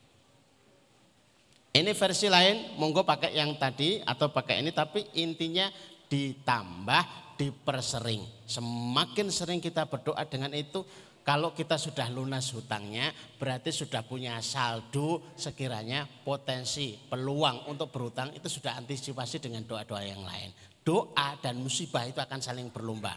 Ini 1.77 1.93
versi 1.93 2.25
lain, 2.25 2.73
monggo 2.81 3.05
pakai 3.05 3.37
yang 3.37 3.53
tadi 3.53 4.01
atau 4.01 4.33
pakai 4.33 4.65
ini, 4.65 4.73
tapi 4.73 5.05
intinya 5.13 5.69
ditambah, 6.09 7.37
dipersering. 7.37 8.49
Semakin 8.49 9.29
sering 9.29 9.61
kita 9.61 9.85
berdoa 9.85 10.25
dengan 10.25 10.57
itu, 10.57 10.81
kalau 11.21 11.53
kita 11.53 11.77
sudah 11.77 12.09
lunas 12.09 12.49
hutangnya, 12.49 13.13
berarti 13.37 13.69
sudah 13.69 14.01
punya 14.01 14.41
saldo 14.41 15.21
sekiranya 15.37 16.09
potensi, 16.25 16.97
peluang 16.97 17.69
untuk 17.69 17.93
berhutang 17.93 18.33
itu 18.33 18.49
sudah 18.49 18.73
antisipasi 18.73 19.37
dengan 19.37 19.61
doa-doa 19.61 20.01
yang 20.01 20.25
lain. 20.25 20.49
Doa 20.81 21.37
dan 21.37 21.61
musibah 21.61 22.09
itu 22.09 22.17
akan 22.17 22.41
saling 22.41 22.73
berlomba. 22.73 23.13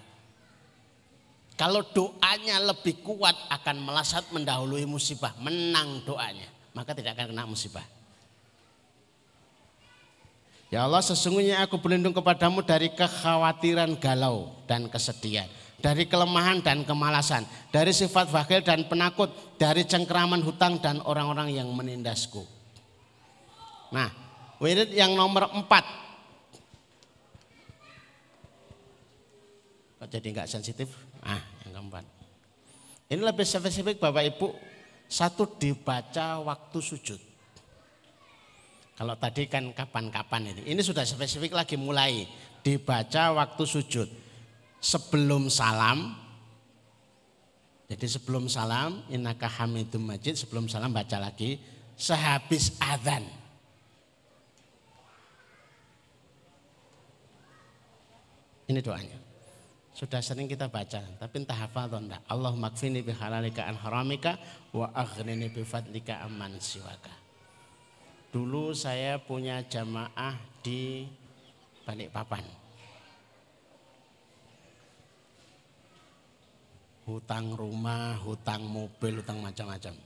Kalau 1.57 1.81
doanya 1.96 2.61
lebih 2.61 3.01
kuat 3.01 3.40
akan 3.57 3.88
melesat 3.88 4.29
mendahului 4.37 4.85
musibah, 4.85 5.33
menang 5.40 6.05
doanya, 6.05 6.51
maka 6.77 6.92
tidak 6.92 7.16
akan 7.16 7.33
kena 7.33 7.49
musibah. 7.49 8.00
Ya 10.71 10.87
Allah 10.87 11.03
sesungguhnya 11.03 11.67
aku 11.67 11.83
berlindung 11.83 12.15
kepadamu 12.15 12.63
dari 12.63 12.95
kekhawatiran 12.95 13.99
galau 13.99 14.55
dan 14.71 14.87
kesedihan. 14.87 15.51
Dari 15.83 16.07
kelemahan 16.07 16.63
dan 16.63 16.87
kemalasan. 16.87 17.43
Dari 17.75 17.91
sifat 17.91 18.31
wakil 18.31 18.63
dan 18.63 18.87
penakut. 18.87 19.35
Dari 19.59 19.83
cengkeraman 19.83 20.39
hutang 20.47 20.79
dan 20.79 21.03
orang-orang 21.03 21.51
yang 21.51 21.67
menindasku. 21.75 22.47
Nah 23.91 24.15
wirid 24.63 24.95
yang 24.95 25.19
nomor 25.19 25.51
empat. 25.51 25.83
Kok 29.99 30.07
jadi 30.07 30.27
nggak 30.31 30.49
sensitif? 30.49 30.87
Ah, 31.19 31.43
yang 31.67 31.83
keempat. 31.83 32.07
Ini 33.11 33.21
lebih 33.27 33.43
spesifik 33.43 33.99
Bapak 33.99 34.23
Ibu. 34.23 34.55
Satu 35.11 35.51
dibaca 35.59 36.39
waktu 36.47 36.79
sujud. 36.79 37.30
Kalau 39.01 39.17
tadi 39.17 39.49
kan 39.49 39.65
kapan-kapan 39.73 40.53
ini. 40.53 40.77
Ini 40.77 40.85
sudah 40.85 41.09
spesifik 41.09 41.57
lagi 41.57 41.81
mulai. 41.81 42.29
Dibaca 42.61 43.33
waktu 43.33 43.65
sujud. 43.65 44.05
Sebelum 44.77 45.49
salam. 45.49 46.21
Jadi 47.89 48.05
sebelum 48.05 48.45
salam. 48.53 49.01
Innaka 49.09 49.49
hamidum 49.49 50.05
majid. 50.05 50.37
Sebelum 50.37 50.69
salam 50.69 50.93
baca 50.93 51.17
lagi. 51.17 51.57
Sehabis 51.97 52.77
adhan. 52.77 53.25
Ini 58.69 58.85
doanya. 58.85 59.17
Sudah 59.97 60.21
sering 60.21 60.49
kita 60.49 60.69
baca, 60.69 61.03
tapi 61.21 61.35
entah 61.45 61.57
hafal 61.57 61.89
atau 61.93 62.01
enggak. 62.01 62.25
Allah 62.25 62.53
makfini 62.57 63.05
bihalalika 63.05 63.69
an 63.69 63.77
haramika 63.77 64.41
wa 64.73 64.89
aghnini 64.97 65.53
bifadlika 65.53 66.25
amman 66.25 66.57
siwaka. 66.57 67.20
Dulu 68.31 68.71
saya 68.71 69.19
punya 69.19 69.59
jamaah 69.66 70.38
di 70.62 71.03
Balikpapan. 71.83 72.47
Hutang 77.11 77.59
rumah, 77.59 78.14
hutang 78.23 78.62
mobil, 78.62 79.19
hutang 79.19 79.43
macam-macam. 79.43 79.99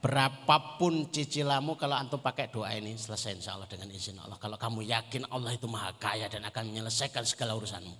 Berapapun 0.00 1.10
cicilamu 1.10 1.74
kalau 1.74 1.98
antum 1.98 2.22
pakai 2.22 2.48
doa 2.48 2.70
ini 2.72 2.94
selesai 2.94 3.36
insya 3.36 3.58
Allah 3.58 3.66
dengan 3.66 3.90
izin 3.90 4.16
Allah. 4.22 4.38
Kalau 4.38 4.54
kamu 4.54 4.86
yakin 4.86 5.26
Allah 5.34 5.50
itu 5.52 5.66
maha 5.66 5.90
kaya 5.98 6.30
dan 6.30 6.46
akan 6.46 6.72
menyelesaikan 6.72 7.26
segala 7.26 7.58
urusanmu. 7.58 7.92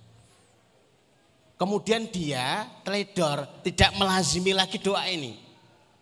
Kemudian 1.61 2.09
dia 2.09 2.65
trader 2.81 3.61
tidak 3.61 3.91
melazimi 3.99 4.49
lagi 4.49 4.81
doa 4.81 5.05
ini. 5.05 5.37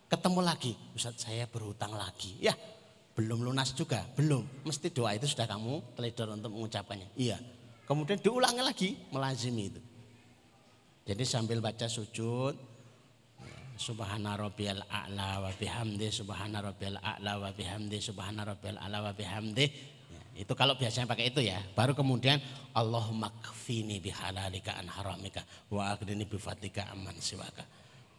Ketemu 0.08 0.40
lagi, 0.40 0.72
Ustaz 0.96 1.20
saya 1.20 1.50
berhutang 1.52 1.92
lagi. 1.92 2.40
Ya, 2.40 2.56
belum 3.18 3.46
lunas 3.46 3.76
juga, 3.76 4.06
belum. 4.16 4.66
Mesti 4.66 4.94
doa 4.94 5.16
itu 5.16 5.28
sudah 5.28 5.48
kamu 5.50 5.96
trader 5.98 6.28
untuk 6.34 6.52
mengucapkannya. 6.56 7.10
Iya. 7.20 7.38
Kemudian 7.84 8.22
diulangi 8.22 8.62
lagi 8.62 8.90
melazimi 9.10 9.74
itu. 9.74 9.82
Jadi 11.10 11.24
sambil 11.26 11.58
baca 11.58 11.90
sujud, 11.90 12.54
Subhana 13.80 14.36
rabbiyal 14.36 14.84
a'la 14.92 15.40
wa 15.40 15.56
bihamdi 15.56 16.12
subhana 16.12 16.60
rabbiyal 16.60 17.00
a'la 17.00 17.40
wa 17.40 17.48
bihamdi 17.56 18.04
subhana 18.04 18.44
rabbiyal 18.44 18.76
a'la 18.76 19.00
wa 19.00 19.16
bihamdi. 19.16 19.66
Ya, 20.12 20.44
itu 20.44 20.52
kalau 20.52 20.76
biasanya 20.76 21.08
pakai 21.08 21.32
itu 21.32 21.40
ya. 21.40 21.64
Baru 21.80 21.96
kemudian 21.96 22.44
Allahumma 22.76 23.32
kfini 23.40 24.04
bihalalika 24.04 24.76
an 24.76 24.92
haramika 24.92 25.48
wa 25.72 25.96
aghnini 25.96 26.28
bifadlika 26.28 26.92
aman 26.92 27.16
siwaka. 27.24 27.64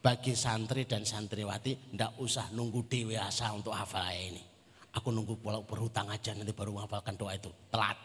Bagi 0.01 0.33
santri 0.33 0.89
dan 0.89 1.05
santriwati 1.05 1.93
ndak 1.93 2.17
usah 2.17 2.49
nunggu 2.57 2.89
dewasa 2.89 3.53
untuk 3.53 3.77
hafal 3.77 4.09
ini. 4.17 4.50
Aku 4.91 5.15
nunggu 5.15 5.39
pulau 5.39 5.63
berhutang 5.63 6.11
aja 6.11 6.35
nanti 6.35 6.51
baru 6.51 6.75
menghafalkan 6.75 7.15
doa 7.15 7.35
itu. 7.39 7.51
Telat. 7.71 7.99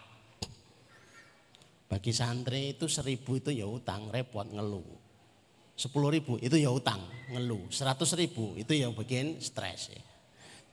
Bagi 1.86 2.12
santri 2.14 2.78
itu 2.78 2.86
seribu 2.90 3.38
itu 3.38 3.50
ya 3.54 3.66
utang, 3.66 4.10
repot 4.10 4.46
ngeluh. 4.46 4.86
Sepuluh 5.76 6.08
ribu 6.14 6.40
itu 6.40 6.56
ya 6.56 6.72
utang, 6.72 7.04
ngeluh. 7.34 7.68
Seratus 7.74 8.16
ribu 8.16 8.56
itu 8.56 8.74
yang 8.74 8.96
bikin 8.96 9.42
stres 9.42 9.92
ya. 9.92 10.04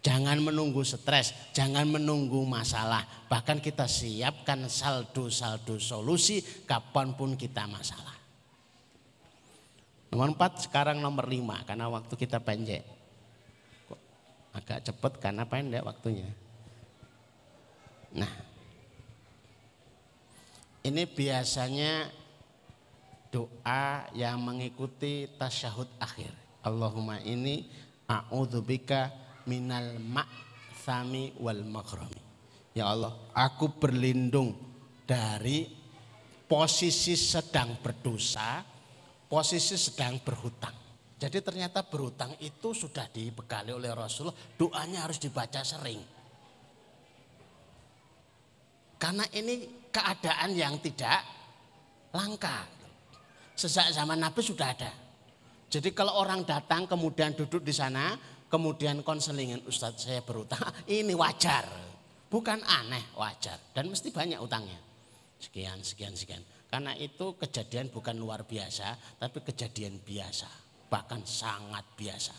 Jangan 0.03 0.43
menunggu 0.43 0.83
stres, 0.83 1.31
jangan 1.55 1.87
menunggu 1.87 2.43
masalah. 2.43 3.07
Bahkan 3.31 3.63
kita 3.63 3.87
siapkan 3.87 4.67
saldo-saldo 4.67 5.79
solusi 5.79 6.43
kapan 6.67 7.15
pun 7.15 7.39
kita 7.39 7.71
masalah. 7.71 8.19
Nomor 10.11 10.35
empat 10.35 10.67
sekarang 10.69 10.99
nomor 10.99 11.31
lima 11.31 11.63
karena 11.65 11.87
waktu 11.87 12.19
kita 12.19 12.43
pendek. 12.43 12.83
Agak 14.53 14.85
cepat 14.85 15.17
karena 15.17 15.49
pendek 15.49 15.85
waktunya. 15.85 16.29
Nah, 18.13 18.33
ini 20.85 21.09
biasanya 21.09 22.13
doa 23.33 24.13
yang 24.13 24.37
mengikuti 24.45 25.25
tasyahud 25.41 25.89
akhir. 25.97 26.29
Allahumma 26.61 27.17
ini 27.25 27.65
a'udzubika 28.05 29.09
minal 29.49 29.97
ma'thami 29.97 31.33
wal 31.41 31.65
maghrami. 31.65 32.21
Ya 32.77 32.93
Allah, 32.93 33.17
aku 33.33 33.73
berlindung 33.73 34.53
dari 35.09 35.69
posisi 36.45 37.17
sedang 37.17 37.81
berdosa, 37.81 38.61
posisi 39.29 39.81
sedang 39.81 40.21
berhutang. 40.21 40.82
Jadi 41.23 41.39
ternyata 41.39 41.87
berhutang 41.87 42.35
itu 42.43 42.75
sudah 42.75 43.07
dibekali 43.07 43.71
oleh 43.71 43.95
Rasulullah, 43.95 44.35
doanya 44.59 45.07
harus 45.07 45.23
dibaca 45.23 45.63
sering. 45.63 46.03
Karena 48.99 49.23
ini 49.31 49.87
keadaan 49.95 50.51
yang 50.51 50.83
tidak 50.83 51.23
langka. 52.11 52.67
Sejak 53.55 53.95
zaman 53.95 54.19
Nabi 54.19 54.43
sudah 54.43 54.67
ada. 54.67 54.91
Jadi 55.71 55.95
kalau 55.95 56.19
orang 56.19 56.43
datang 56.43 56.91
kemudian 56.91 57.39
duduk 57.39 57.63
di 57.63 57.71
sana, 57.71 58.19
kemudian 58.51 59.07
konselingin 59.07 59.63
Ustadz 59.63 60.11
saya 60.11 60.27
berutang, 60.27 60.59
ini 60.91 61.15
wajar. 61.15 61.71
Bukan 62.27 62.67
aneh, 62.67 63.15
wajar. 63.15 63.63
Dan 63.71 63.95
mesti 63.95 64.11
banyak 64.11 64.43
utangnya. 64.43 64.81
Sekian, 65.39 65.87
sekian, 65.87 66.19
sekian. 66.19 66.43
Karena 66.67 66.99
itu 66.99 67.39
kejadian 67.39 67.95
bukan 67.95 68.19
luar 68.19 68.43
biasa, 68.43 68.99
tapi 69.23 69.39
kejadian 69.47 70.03
biasa. 70.03 70.62
Bahkan 70.93 71.25
sangat 71.25 71.89
biasa. 71.97 72.37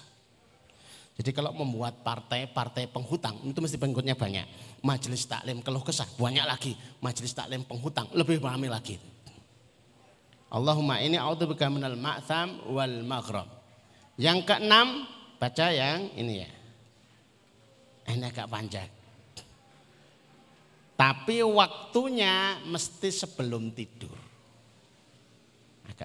Jadi 1.17 1.29
kalau 1.33 1.53
membuat 1.57 2.05
partai-partai 2.05 2.89
penghutang, 2.89 3.37
itu 3.41 3.57
mesti 3.57 3.77
pengikutnya 3.81 4.13
banyak. 4.13 4.45
Majelis 4.85 5.25
taklim 5.25 5.61
keluh 5.65 5.81
kesah, 5.81 6.09
banyak 6.17 6.45
lagi. 6.45 6.77
Majelis 7.01 7.33
taklim 7.33 7.65
penghutang, 7.65 8.09
lebih 8.13 8.37
ramai 8.37 8.69
lagi. 8.69 9.01
Allahumma 10.53 11.01
ini 11.01 11.17
a'udzubika 11.17 11.65
minal 11.69 11.97
ma'tham 11.97 12.61
wal 12.69 13.01
maghrab. 13.01 13.49
Yang 14.21 14.45
keenam, 14.45 15.09
Baca 15.43 15.75
yang 15.75 16.07
ini 16.15 16.39
ya. 16.39 16.51
Ini 18.15 18.31
agak 18.31 18.47
panjang. 18.47 18.87
Tapi 20.95 21.43
waktunya 21.43 22.63
mesti 22.63 23.11
sebelum 23.11 23.75
tidur. 23.75 24.15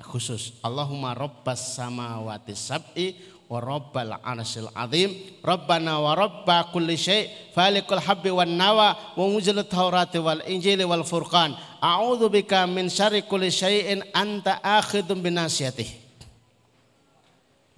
Khusus. 0.03 0.59
Allahumma 0.63 1.15
rabbas 1.17 1.77
samawati 1.77 2.55
sab'i 2.55 3.17
wa 3.49 3.59
rabbal 3.59 4.19
arsil 4.21 4.69
azim. 4.77 5.15
Rabbana 5.41 5.99
wa 6.01 6.13
rabba 6.15 6.69
kulli 6.73 6.97
syai 7.01 7.31
falikul 7.55 8.01
habbi 8.03 8.31
wan 8.31 8.55
nawa 8.55 8.95
wa 9.17 9.25
muzil 9.27 9.59
taurati 9.65 10.21
wal 10.21 10.43
injili 10.47 10.85
wal 10.85 11.03
furqan. 11.03 11.57
A'udzu 11.81 12.29
bika 12.29 12.69
min 12.69 12.93
syarri 12.93 13.25
kulli 13.25 13.49
syai'in 13.49 14.05
anta 14.13 14.61
akhidun 14.61 15.23
binasiyatih. 15.23 15.89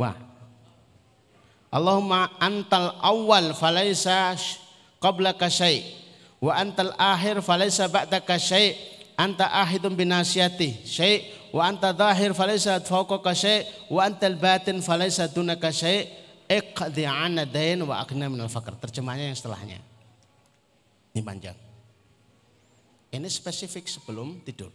Wah. 0.01 0.17
Allahumma 1.71 2.35
antal 2.43 2.99
awal 2.99 3.55
falaisa 3.55 4.35
qablaka 4.99 5.47
syai 5.47 5.87
wa 6.43 6.57
antal 6.57 6.91
akhir 6.99 7.39
falaisa 7.45 7.87
ba'daka 7.87 8.35
syai 8.41 8.75
anta 9.21 9.47
ahidun 9.47 9.93
binasiyati 9.93 10.83
syai 10.89 11.29
wa 11.51 11.63
anta 11.67 11.91
zahir 11.95 12.33
falaisa 12.35 12.79
fawqaka 12.81 13.35
syai 13.35 13.67
wa 13.91 14.07
antal 14.07 14.37
batin 14.39 14.79
falaisa 14.83 15.27
dunaka 15.31 15.71
syai 15.75 16.07
iqdi 16.47 17.07
'anna 17.07 17.47
dain 17.47 17.83
wa 17.83 17.99
aghna 18.03 18.31
minal 18.31 18.51
faqr 18.51 18.79
terjemahnya 18.79 19.31
yang 19.31 19.39
setelahnya 19.39 19.79
ini 21.15 21.23
panjang 21.23 21.59
ini 23.11 23.27
spesifik 23.27 23.91
sebelum 23.91 24.43
tidur 24.47 24.71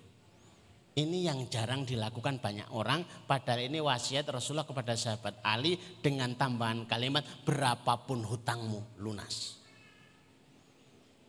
ini 0.95 1.27
yang 1.27 1.51
jarang 1.51 1.83
dilakukan 1.83 2.39
banyak 2.39 2.71
orang. 2.71 3.03
Padahal 3.27 3.67
ini 3.67 3.83
wasiat 3.83 4.23
Rasulullah 4.31 4.63
kepada 4.63 4.95
sahabat 4.95 5.43
Ali 5.43 5.75
dengan 5.75 6.31
tambahan 6.39 6.88
kalimat 6.88 7.19
berapapun 7.43 8.23
hutangmu 8.23 9.03
lunas. 9.03 9.59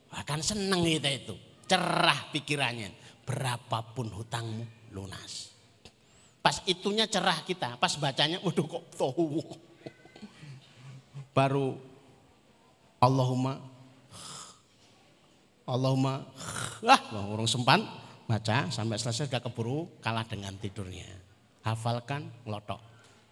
Bahkan 0.06 0.40
seneng 0.46 0.86
kita 0.86 1.10
itu. 1.10 1.34
Cerah 1.66 2.30
pikirannya. 2.30 2.94
Berapapun 3.26 4.14
hutangmu 4.14 4.75
lunas. 4.90 5.50
Pas 6.42 6.62
itunya 6.62 7.10
cerah 7.10 7.42
kita. 7.42 7.74
Pas 7.80 7.90
bacanya 7.98 8.38
waduh 8.42 8.66
kok 8.66 8.84
tahu. 8.94 9.42
Baru 11.34 11.74
Allahumma 13.02 13.60
Allahumma 15.66 16.22
ah 16.86 17.00
orang 17.26 17.50
sempan 17.50 17.82
baca 18.30 18.70
sampai 18.70 18.98
selesai 18.98 19.26
gak 19.26 19.50
keburu 19.50 19.90
kalah 19.98 20.22
dengan 20.22 20.54
tidurnya. 20.54 21.06
Hafalkan, 21.66 22.46
ngelotok. 22.46 22.78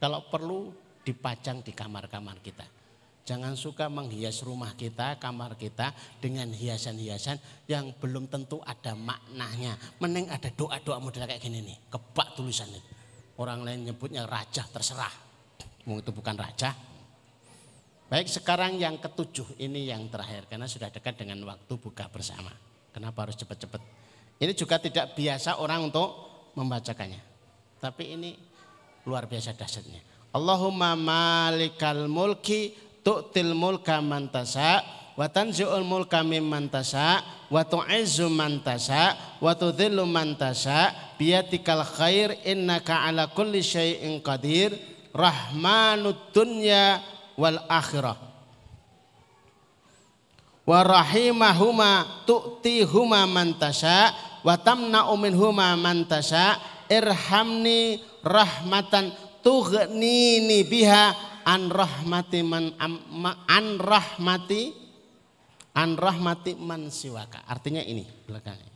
Kalau 0.03 0.27
perlu 0.27 0.75
dipajang 1.07 1.62
di 1.62 1.71
kamar-kamar 1.71 2.43
kita. 2.43 2.67
Jangan 3.25 3.57
suka 3.57 3.89
menghias 3.89 4.45
rumah 4.45 4.77
kita, 4.77 5.17
kamar 5.17 5.57
kita 5.57 5.97
dengan 6.21 6.53
hiasan-hiasan 6.53 7.41
yang 7.65 7.97
belum 7.97 8.29
tentu 8.29 8.61
ada 8.61 8.93
maknanya. 8.93 9.81
Mending 9.97 10.29
ada 10.29 10.53
doa-doa 10.53 11.01
model 11.01 11.25
kayak 11.25 11.41
gini 11.41 11.65
nih, 11.65 11.77
kebak 11.89 12.37
tulisan 12.37 12.69
itu. 12.69 12.85
Orang 13.41 13.65
lain 13.65 13.89
nyebutnya 13.89 14.29
raja 14.29 14.69
terserah. 14.69 15.11
Mau 15.89 15.99
itu 15.99 16.13
bukan 16.13 16.37
raja. 16.37 16.77
Baik 18.13 18.29
sekarang 18.29 18.77
yang 18.77 19.01
ketujuh 19.01 19.57
ini 19.57 19.89
yang 19.89 20.05
terakhir 20.13 20.45
karena 20.47 20.69
sudah 20.69 20.93
dekat 20.93 21.17
dengan 21.17 21.41
waktu 21.49 21.73
buka 21.81 22.07
bersama. 22.13 22.53
Kenapa 22.93 23.25
harus 23.25 23.41
cepat-cepat? 23.41 23.81
Ini 24.39 24.53
juga 24.53 24.77
tidak 24.79 25.17
biasa 25.17 25.59
orang 25.59 25.89
untuk 25.89 26.13
membacakannya. 26.61 27.19
Tapi 27.81 28.05
ini 28.15 28.37
luar 29.09 29.25
biasa 29.27 29.57
dahsyatnya. 29.57 30.31
Allahumma 30.35 30.99
malikal 30.99 32.07
mulki 32.11 32.75
tu'til 33.05 33.53
mulka 33.53 34.01
man 34.01 34.33
tasa 34.33 34.81
wa 35.14 35.31
tanzi'ul 35.31 35.87
mulka 35.87 36.25
mimman 36.27 36.67
tasa 36.73 37.23
wa 37.53 37.62
tu'izzu 37.62 38.27
man 38.33 38.64
tasa 38.64 39.14
wa 39.38 39.55
tudhillu 39.55 40.09
man 40.09 40.35
tasa 40.35 40.90
biyatikal 41.21 41.87
khair 41.87 42.35
innaka 42.43 43.07
ala 43.07 43.31
kulli 43.31 43.62
syai'in 43.62 44.19
qadir 44.25 44.75
rahmanud 45.14 46.35
dunya 46.35 46.99
wal 47.38 47.62
akhirah. 47.71 48.19
Wa 50.64 50.81
rahimahuma 50.81 52.25
tu'tihuma 52.25 53.29
man 53.29 53.55
tasha 53.61 54.11
wa 54.43 54.57
tamna'u 54.57 55.12
minhuma 55.21 55.77
man 55.77 56.09
tasha 56.09 56.57
irhamni 56.88 58.01
rahmatan 58.25 59.12
tughnini 59.45 60.64
biha 60.64 61.34
an 61.45 61.69
rahmati 61.71 62.41
man 62.43 62.75
an 62.81 63.67
rahmati 63.79 64.73
an 65.77 65.97
rahmati 65.97 66.57
man 66.59 66.89
siwaka 66.89 67.45
artinya 67.49 67.85
ini 67.85 68.05
belakangnya 68.27 68.73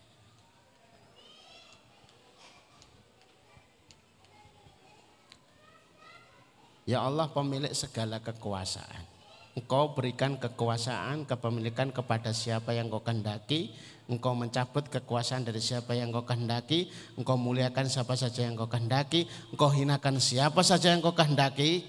Ya 6.88 7.04
Allah 7.04 7.28
pemilik 7.28 7.68
segala 7.76 8.16
kekuasaan 8.16 9.18
Engkau 9.58 9.90
berikan 9.90 10.38
kekuasaan, 10.38 11.26
kepemilikan 11.26 11.90
kepada 11.90 12.30
siapa 12.30 12.78
yang 12.78 12.86
kau 12.86 13.02
kehendaki. 13.02 13.74
Engkau 14.06 14.38
mencabut 14.38 14.86
kekuasaan 14.86 15.42
dari 15.42 15.58
siapa 15.58 15.98
yang 15.98 16.14
kau 16.14 16.22
kehendaki. 16.22 16.86
Engkau 17.18 17.34
muliakan 17.34 17.90
siapa 17.90 18.14
saja 18.14 18.46
yang 18.46 18.54
kau 18.54 18.70
kehendaki. 18.70 19.26
Engkau 19.50 19.74
hinakan 19.74 20.22
siapa 20.22 20.62
saja 20.62 20.94
yang 20.94 21.02
kau 21.02 21.10
kehendaki. 21.10 21.82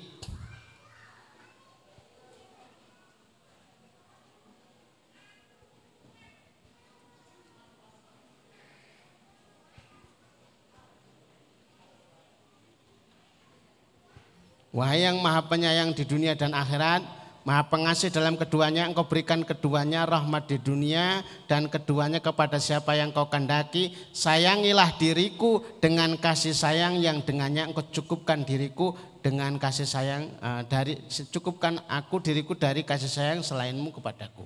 Wahai 14.69 15.01
yang 15.01 15.17
maha 15.17 15.49
penyayang 15.49 15.97
di 15.97 16.05
dunia 16.05 16.38
dan 16.38 16.53
akhirat, 16.53 17.01
maha 17.41 17.65
pengasih 17.73 18.13
dalam 18.13 18.38
keduanya, 18.38 18.86
engkau 18.86 19.01
berikan 19.10 19.41
keduanya 19.41 20.05
rahmat 20.05 20.45
di 20.45 20.62
dunia 20.62 21.25
dan 21.49 21.65
keduanya 21.65 22.21
kepada 22.21 22.62
siapa 22.62 22.93
yang 22.93 23.10
kau 23.10 23.25
kendaki. 23.34 23.97
Sayangilah 24.13 24.93
diriku 25.01 25.65
dengan 25.82 26.13
kasih 26.21 26.53
sayang 26.53 27.01
yang 27.01 27.25
dengannya 27.25 27.73
engkau 27.73 27.82
cukupkan 27.89 28.45
diriku 28.45 28.93
dengan 29.25 29.58
kasih 29.58 29.89
sayang 29.89 30.38
uh, 30.38 30.62
dari 30.69 31.01
cukupkan 31.10 31.82
aku 31.89 32.21
diriku 32.21 32.53
dari 32.53 32.86
kasih 32.86 33.10
sayang 33.10 33.41
selainmu 33.41 33.89
kepadaku. 33.89 34.45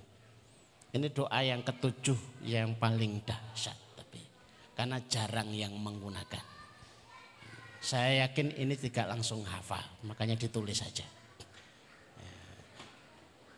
Ini 0.95 1.11
doa 1.11 1.43
yang 1.43 1.67
ketujuh 1.67 2.47
yang 2.47 2.79
paling 2.79 3.19
dahsyat 3.27 3.75
tapi 3.99 4.23
karena 4.71 5.03
jarang 5.11 5.51
yang 5.51 5.75
menggunakan. 5.75 6.52
Saya 7.83 8.23
yakin 8.23 8.55
ini 8.55 8.79
tidak 8.79 9.11
langsung 9.11 9.43
hafal, 9.43 9.83
makanya 10.07 10.39
ditulis 10.39 10.79
saja. 10.79 11.03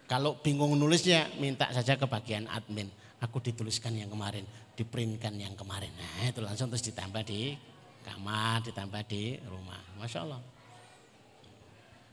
Kalau 0.09 0.41
bingung 0.41 0.73
nulisnya, 0.73 1.29
minta 1.37 1.69
saja 1.69 1.93
ke 1.93 2.09
bagian 2.09 2.49
admin. 2.49 2.89
Aku 3.21 3.37
dituliskan 3.37 3.93
yang 3.93 4.09
kemarin, 4.09 4.41
diprintkan 4.73 5.37
yang 5.37 5.53
kemarin. 5.53 5.93
Nah 5.93 6.29
itu 6.29 6.41
langsung 6.41 6.73
terus 6.73 6.81
ditambah 6.89 7.21
di 7.21 7.53
kamar, 8.01 8.65
ditambah 8.65 9.01
di 9.05 9.37
rumah. 9.45 9.81
Masya 10.01 10.19
Allah. 10.25 10.41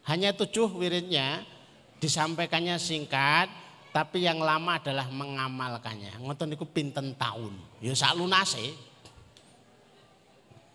Hanya 0.04 0.36
tujuh 0.36 0.68
wiridnya, 0.68 1.44
disampaikannya 1.96 2.76
singkat, 2.76 3.48
tapi 3.92 4.24
yang 4.24 4.40
lama 4.40 4.80
adalah 4.80 5.08
mengamalkannya. 5.08 6.16
Ngoten 6.20 6.56
niku 6.56 6.68
pinten 6.68 7.16
tahun. 7.16 7.56
Ya 7.80 7.96
sak 7.96 8.16
lunase. 8.20 8.91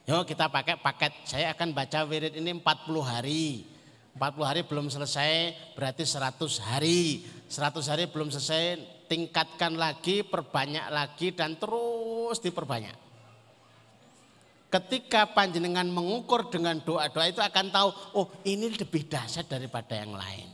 Yuk 0.07 0.23
kita 0.23 0.47
pakai 0.47 0.79
paket. 0.79 1.11
Saya 1.27 1.51
akan 1.51 1.75
baca 1.75 2.07
wirid 2.07 2.31
ini 2.39 2.55
40 2.55 2.63
hari. 3.03 3.67
40 4.15 4.23
hari 4.47 4.61
belum 4.63 4.87
selesai 4.87 5.51
berarti 5.75 6.07
100 6.07 6.63
hari. 6.63 7.27
100 7.51 7.91
hari 7.91 8.03
belum 8.07 8.31
selesai 8.31 8.79
tingkatkan 9.11 9.75
lagi, 9.75 10.23
perbanyak 10.23 10.87
lagi 10.95 11.35
dan 11.35 11.59
terus 11.59 12.39
diperbanyak. 12.39 12.95
Ketika 14.71 15.27
panjenengan 15.35 15.91
mengukur 15.91 16.47
dengan 16.47 16.79
doa-doa 16.79 17.27
itu 17.27 17.43
akan 17.43 17.67
tahu, 17.67 17.89
oh 18.15 18.27
ini 18.47 18.71
lebih 18.79 19.11
dahsyat 19.11 19.51
daripada 19.51 19.91
yang 19.91 20.15
lain. 20.15 20.47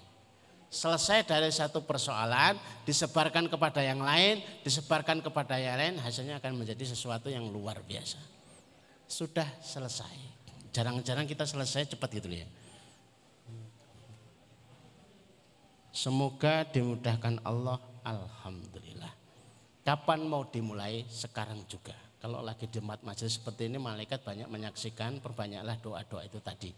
Selesai 0.73 1.29
dari 1.29 1.53
satu 1.53 1.85
persoalan, 1.85 2.57
disebarkan 2.89 3.45
kepada 3.45 3.85
yang 3.85 4.01
lain, 4.01 4.41
disebarkan 4.65 5.21
kepada 5.21 5.61
yang 5.61 5.77
lain, 5.77 6.01
hasilnya 6.01 6.41
akan 6.41 6.57
menjadi 6.57 6.89
sesuatu 6.89 7.29
yang 7.29 7.45
luar 7.53 7.77
biasa 7.85 8.32
sudah 9.07 9.45
selesai. 9.61 10.15
Jarang-jarang 10.73 11.29
kita 11.29 11.45
selesai 11.45 11.93
cepat 11.93 12.09
gitu 12.17 12.29
ya. 12.33 12.47
Semoga 15.93 16.65
dimudahkan 16.65 17.37
Allah. 17.45 17.77
Alhamdulillah. 18.03 19.13
Kapan 19.85 20.27
mau 20.27 20.43
dimulai? 20.43 21.07
Sekarang 21.07 21.63
juga. 21.69 21.95
Kalau 22.19 22.39
lagi 22.39 22.71
di 22.71 22.79
majelis 22.79 23.35
seperti 23.35 23.67
ini 23.67 23.79
malaikat 23.79 24.23
banyak 24.23 24.47
menyaksikan 24.47 25.19
perbanyaklah 25.19 25.75
doa-doa 25.79 26.23
itu 26.23 26.39
tadi. 26.39 26.71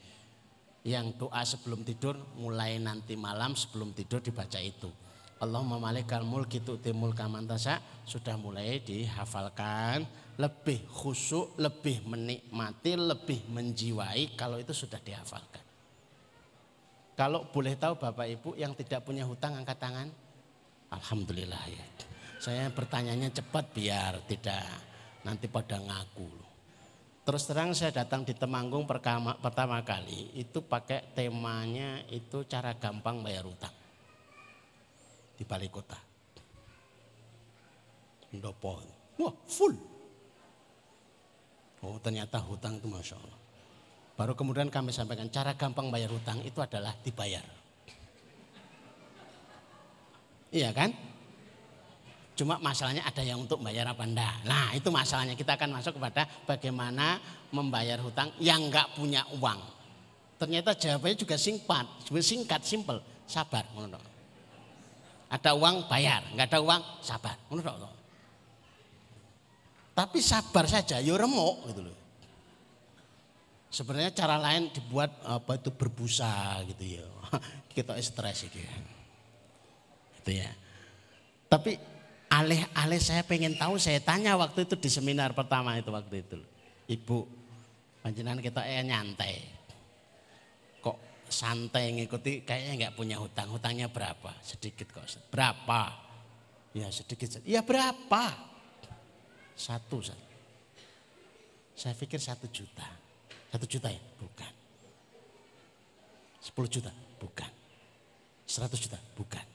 Yang 0.85 1.25
doa 1.25 1.41
sebelum 1.41 1.81
tidur 1.81 2.17
mulai 2.37 2.77
nanti 2.77 3.17
malam 3.17 3.57
sebelum 3.57 3.93
tidur 3.93 4.21
dibaca 4.21 4.57
itu. 4.61 4.89
Allahumma 5.37 5.77
malikal 5.77 6.25
mulki 6.25 6.61
tu'ti 6.61 6.93
mulka 6.97 7.29
mantasa 7.29 7.77
sudah 8.09 8.37
mulai 8.37 8.81
dihafalkan 8.81 10.07
lebih 10.35 10.83
khusyuk, 10.91 11.55
lebih 11.55 12.03
menikmati, 12.03 12.99
lebih 12.99 13.47
menjiwai 13.47 14.35
kalau 14.35 14.59
itu 14.59 14.75
sudah 14.75 14.99
dihafalkan. 14.99 15.63
Kalau 17.15 17.47
boleh 17.47 17.79
tahu 17.79 17.95
Bapak 17.95 18.27
Ibu 18.27 18.49
yang 18.59 18.75
tidak 18.75 19.07
punya 19.07 19.23
hutang 19.23 19.55
angkat 19.55 19.79
tangan. 19.79 20.11
Alhamdulillah 20.91 21.63
ya. 21.71 21.85
Saya 22.43 22.67
bertanyanya 22.67 23.31
cepat 23.31 23.71
biar 23.71 24.19
tidak 24.27 24.67
nanti 25.23 25.47
pada 25.47 25.79
ngaku. 25.79 26.27
Terus 27.25 27.47
terang 27.47 27.73
saya 27.73 27.89
datang 27.89 28.21
di 28.21 28.35
Temanggung 28.35 28.85
pertama, 28.85 29.33
pertama 29.39 29.81
kali 29.81 30.35
itu 30.37 30.61
pakai 30.61 31.15
temanya 31.15 32.03
itu 32.11 32.45
cara 32.45 32.75
gampang 32.77 33.23
bayar 33.25 33.47
hutang 33.47 33.73
di 35.33 35.43
balik 35.47 35.71
kota. 35.73 35.97
Ndopo. 38.35 38.83
Wah 39.17 39.35
full. 39.47 39.94
Oh 41.85 42.01
ternyata 42.01 42.41
hutang 42.41 42.81
itu 42.81 42.89
Masya 42.89 43.15
Allah. 43.21 43.39
Baru 44.17 44.33
kemudian 44.33 44.73
kami 44.73 44.89
sampaikan 44.89 45.29
cara 45.29 45.53
gampang 45.53 45.93
bayar 45.93 46.09
hutang 46.09 46.41
itu 46.41 46.57
adalah 46.57 46.97
dibayar. 47.05 47.45
Iya 50.49 50.73
kan? 50.73 50.89
Cuma 52.35 52.59
masalahnya 52.59 53.03
ada 53.05 53.21
yang 53.21 53.45
untuk 53.45 53.61
bayar 53.61 53.87
apa 53.91 54.03
enggak. 54.03 54.35
Nah 54.43 54.73
itu 54.73 54.89
masalahnya 54.89 55.37
kita 55.37 55.55
akan 55.55 55.77
masuk 55.77 56.01
kepada 56.01 56.27
bagaimana 56.49 57.21
membayar 57.53 58.01
hutang 58.01 58.33
yang 58.41 58.65
enggak 58.65 58.89
punya 58.97 59.23
uang. 59.37 59.59
Ternyata 60.35 60.75
jawabannya 60.75 61.15
juga 61.15 61.39
singkat, 61.39 61.87
singkat, 62.11 62.61
simple, 62.67 62.99
sabar. 63.23 63.63
Ada 65.31 65.55
uang 65.55 65.87
bayar, 65.87 66.27
nggak 66.35 66.47
ada 66.51 66.59
uang 66.59 66.81
sabar. 66.99 67.39
Tapi 69.95 70.19
sabar 70.19 70.67
saja, 70.67 70.99
yo 70.99 71.15
remuk 71.15 71.71
gitu 71.71 71.87
loh. 71.87 71.97
Sebenarnya 73.71 74.11
cara 74.11 74.35
lain 74.39 74.71
dibuat 74.71 75.11
apa 75.23 75.55
itu 75.55 75.71
berbusa 75.71 76.59
gitu 76.67 76.99
ya. 76.99 77.07
Kita 77.75 77.95
stres 78.03 78.43
gitu 78.47 78.59
ya. 78.59 78.75
Itu 80.19 80.31
ya. 80.35 80.51
Tapi 81.47 81.79
alih-alih 82.27 82.99
saya 82.99 83.23
pengen 83.23 83.55
tahu, 83.55 83.79
saya 83.79 84.03
tanya 84.03 84.35
waktu 84.35 84.67
itu 84.67 84.75
di 84.75 84.91
seminar 84.91 85.31
pertama 85.31 85.79
itu 85.79 85.91
waktu 85.91 86.27
itu. 86.27 86.39
Ibu, 86.91 87.17
panjenengan 88.03 88.43
kita 88.43 88.61
eh 88.67 88.83
nyantai 88.83 89.55
santai 91.29 91.93
ngikuti 91.93 92.45
kayaknya 92.45 92.73
nggak 92.87 92.95
punya 92.97 93.17
hutang. 93.19 93.49
Hutangnya 93.49 93.89
berapa? 93.89 94.33
Sedikit 94.45 94.89
kok. 94.93 95.05
Berapa? 95.29 95.93
Ya 96.75 96.87
sedikit. 96.91 97.41
Ya 97.43 97.65
berapa? 97.65 98.54
Satu. 99.55 100.03
Saya 101.75 101.95
pikir 101.95 102.19
satu 102.19 102.47
juta. 102.51 102.85
Satu 103.51 103.65
juta 103.67 103.87
ya? 103.87 103.99
Bukan. 104.19 104.53
Sepuluh 106.43 106.69
juta? 106.69 106.91
Bukan. 107.17 107.51
Seratus 108.45 108.79
juta? 108.83 108.99
Bukan. 109.15 109.45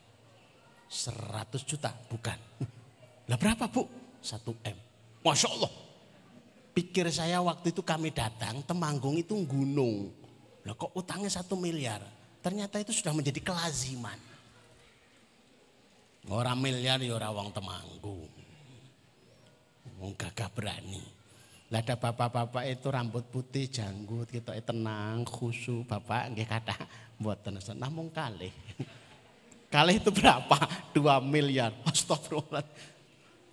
Seratus 0.91 1.63
juta? 1.63 1.93
Bukan. 2.09 2.37
Lah 3.29 3.37
berapa 3.39 3.69
bu? 3.69 3.87
Satu 4.19 4.57
M. 4.65 4.77
Masya 5.23 5.47
Allah. 5.53 5.71
Pikir 6.71 7.07
saya 7.13 7.39
waktu 7.43 7.71
itu 7.71 7.83
kami 7.83 8.11
datang, 8.11 8.63
Temanggung 8.65 9.15
itu 9.15 9.37
gunung. 9.45 10.11
Lah 10.65 10.75
kok 10.75 10.91
utangnya 10.97 11.29
satu 11.31 11.55
miliar? 11.55 12.01
Ternyata 12.41 12.81
itu 12.81 12.91
sudah 12.91 13.13
menjadi 13.13 13.37
kelaziman. 13.39 14.17
Orang 16.29 16.61
miliar 16.61 17.01
ya 17.01 17.17
orang 17.17 17.49
temanggung. 17.53 18.40
Wong 20.01 20.17
gagah 20.17 20.49
berani. 20.49 21.21
Lah 21.71 21.79
ada 21.79 21.95
bapak-bapak 21.95 22.67
itu 22.67 22.89
rambut 22.91 23.23
putih, 23.31 23.69
janggut, 23.69 24.27
kita 24.27 24.57
tenang, 24.59 25.23
khusyuk. 25.23 25.87
Bapak 25.87 26.33
nggih 26.35 26.49
kata 26.49 26.75
buat 27.15 27.39
tenang, 27.39 27.63
namun 27.77 28.09
kali. 28.09 28.49
Kali 29.71 30.03
itu 30.03 30.11
berapa? 30.11 30.67
Dua 30.91 31.23
miliar. 31.23 31.71
Astagfirullah. 31.87 32.59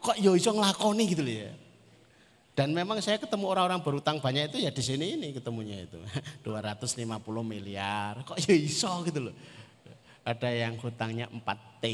Kok 0.03 0.19
yo 0.19 0.35
iso 0.35 0.51
nglakoni 0.51 1.15
gitu 1.15 1.23
loh 1.23 1.47
ya. 1.47 1.55
Dan 2.59 2.75
memang 2.75 2.99
saya 2.99 3.23
ketemu 3.23 3.47
orang-orang 3.47 3.79
berutang 3.79 4.19
banyak 4.19 4.51
itu 4.51 4.67
ya 4.67 4.75
di 4.75 4.83
sini 4.83 5.15
ini 5.15 5.31
ketemunya 5.31 5.87
itu. 5.87 6.03
250 6.43 7.07
miliar. 7.47 8.19
Kok 8.27 8.35
ya 8.35 8.51
iso 8.51 8.91
gitu 9.07 9.31
loh. 9.31 9.35
Ada 10.27 10.51
yang 10.51 10.75
hutangnya 10.83 11.31
4T. 11.31 11.85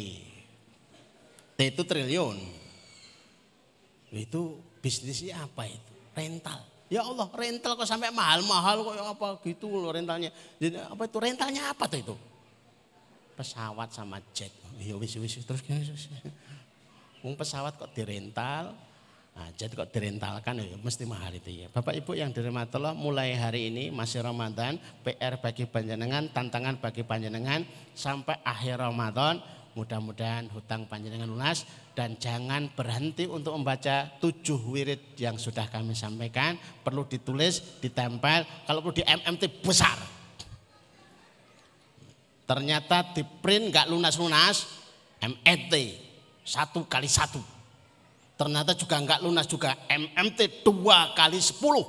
T 1.54 1.58
itu 1.68 1.82
triliun. 1.84 2.63
Itu 4.14 4.62
bisnisnya 4.78 5.42
apa 5.42 5.66
itu? 5.66 5.92
Rental. 6.14 6.62
Ya 6.92 7.02
Allah, 7.02 7.26
rental 7.34 7.74
kok 7.74 7.88
sampai 7.88 8.14
mahal-mahal 8.14 8.86
kok 8.86 8.94
apa 8.94 9.26
gitu 9.42 9.66
loh 9.72 9.90
rentalnya. 9.90 10.30
Jadi 10.62 10.78
apa 10.78 11.02
itu 11.08 11.18
rentalnya 11.18 11.62
apa 11.74 11.84
tuh 11.90 11.98
itu? 11.98 12.14
Pesawat 13.34 13.90
sama 13.90 14.22
jet. 14.30 14.52
Ya 14.78 14.94
wis 14.94 15.18
wis 15.18 15.42
terus 15.42 15.64
gini. 15.64 15.82
pesawat 17.34 17.80
kok 17.80 17.90
dirental, 17.96 18.76
Nah, 19.34 19.50
jadi 19.58 19.74
kok 19.74 19.90
direntalkan 19.90 20.62
ya 20.62 20.78
mesti 20.78 21.02
mahal 21.10 21.34
itu 21.34 21.50
ya. 21.50 21.66
Bapak 21.66 21.98
Ibu 21.98 22.14
yang 22.14 22.30
dirahmati 22.30 22.78
Allah, 22.78 22.94
mulai 22.94 23.34
hari 23.34 23.66
ini 23.66 23.90
masih 23.90 24.22
Ramadan, 24.22 24.78
PR 25.02 25.42
bagi 25.42 25.66
panjenengan, 25.66 26.30
tantangan 26.30 26.78
bagi 26.78 27.02
panjenengan 27.02 27.66
sampai 27.98 28.38
akhir 28.46 28.78
Ramadan. 28.78 29.42
Mudah-mudahan 29.74 30.46
hutang 30.54 30.86
panjenengan 30.86 31.26
lunas 31.26 31.66
dan 31.98 32.14
jangan 32.14 32.70
berhenti 32.78 33.26
untuk 33.26 33.58
membaca 33.58 34.06
tujuh 34.22 34.70
wirid 34.70 35.18
yang 35.18 35.34
sudah 35.34 35.66
kami 35.66 35.98
sampaikan. 35.98 36.54
Perlu 36.86 37.02
ditulis, 37.10 37.82
ditempel, 37.82 38.46
kalau 38.70 38.78
perlu 38.86 38.94
di 38.94 39.02
MMT 39.02 39.66
besar. 39.66 39.98
Ternyata 42.46 43.18
di 43.18 43.26
print 43.26 43.74
nggak 43.74 43.90
lunas-lunas, 43.90 44.68
MET 45.18 45.74
satu 46.46 46.86
kali 46.86 47.10
satu. 47.10 47.42
Ternyata 48.38 48.78
juga 48.78 49.02
nggak 49.02 49.20
lunas 49.26 49.50
juga 49.50 49.74
MMT 49.90 50.62
dua 50.62 51.14
kali 51.18 51.42
sepuluh. 51.42 51.82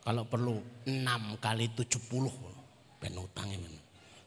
Kalau 0.00 0.24
perlu 0.24 0.60
enam 0.88 1.36
kali 1.36 1.68
tujuh 1.76 2.00
puluh. 2.08 2.32
Ben 3.00 3.16
utangnya 3.16 3.79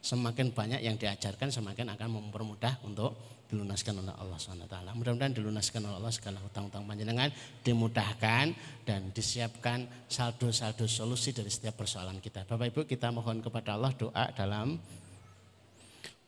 Semakin 0.03 0.51
banyak 0.51 0.83
yang 0.83 0.99
diajarkan 0.99 1.47
semakin 1.47 1.95
akan 1.95 2.19
mempermudah 2.19 2.83
untuk 2.83 3.15
dilunaskan 3.47 4.03
oleh 4.03 4.11
Allah 4.19 4.35
SWT. 4.35 4.75
Mudah-mudahan 4.99 5.31
dilunaskan 5.31 5.79
oleh 5.87 5.95
Allah 5.95 6.11
segala 6.11 6.43
hutang-hutang 6.43 6.83
panjenengan, 6.83 7.31
dimudahkan 7.63 8.51
dan 8.83 9.15
disiapkan 9.15 9.87
saldo-saldo 10.11 10.91
solusi 10.91 11.31
dari 11.31 11.47
setiap 11.47 11.79
persoalan 11.79 12.19
kita. 12.19 12.43
Bapak 12.43 12.75
Ibu 12.75 12.81
kita 12.83 13.15
mohon 13.15 13.39
kepada 13.39 13.79
Allah 13.79 13.95
doa 13.95 14.25
dalam 14.35 14.75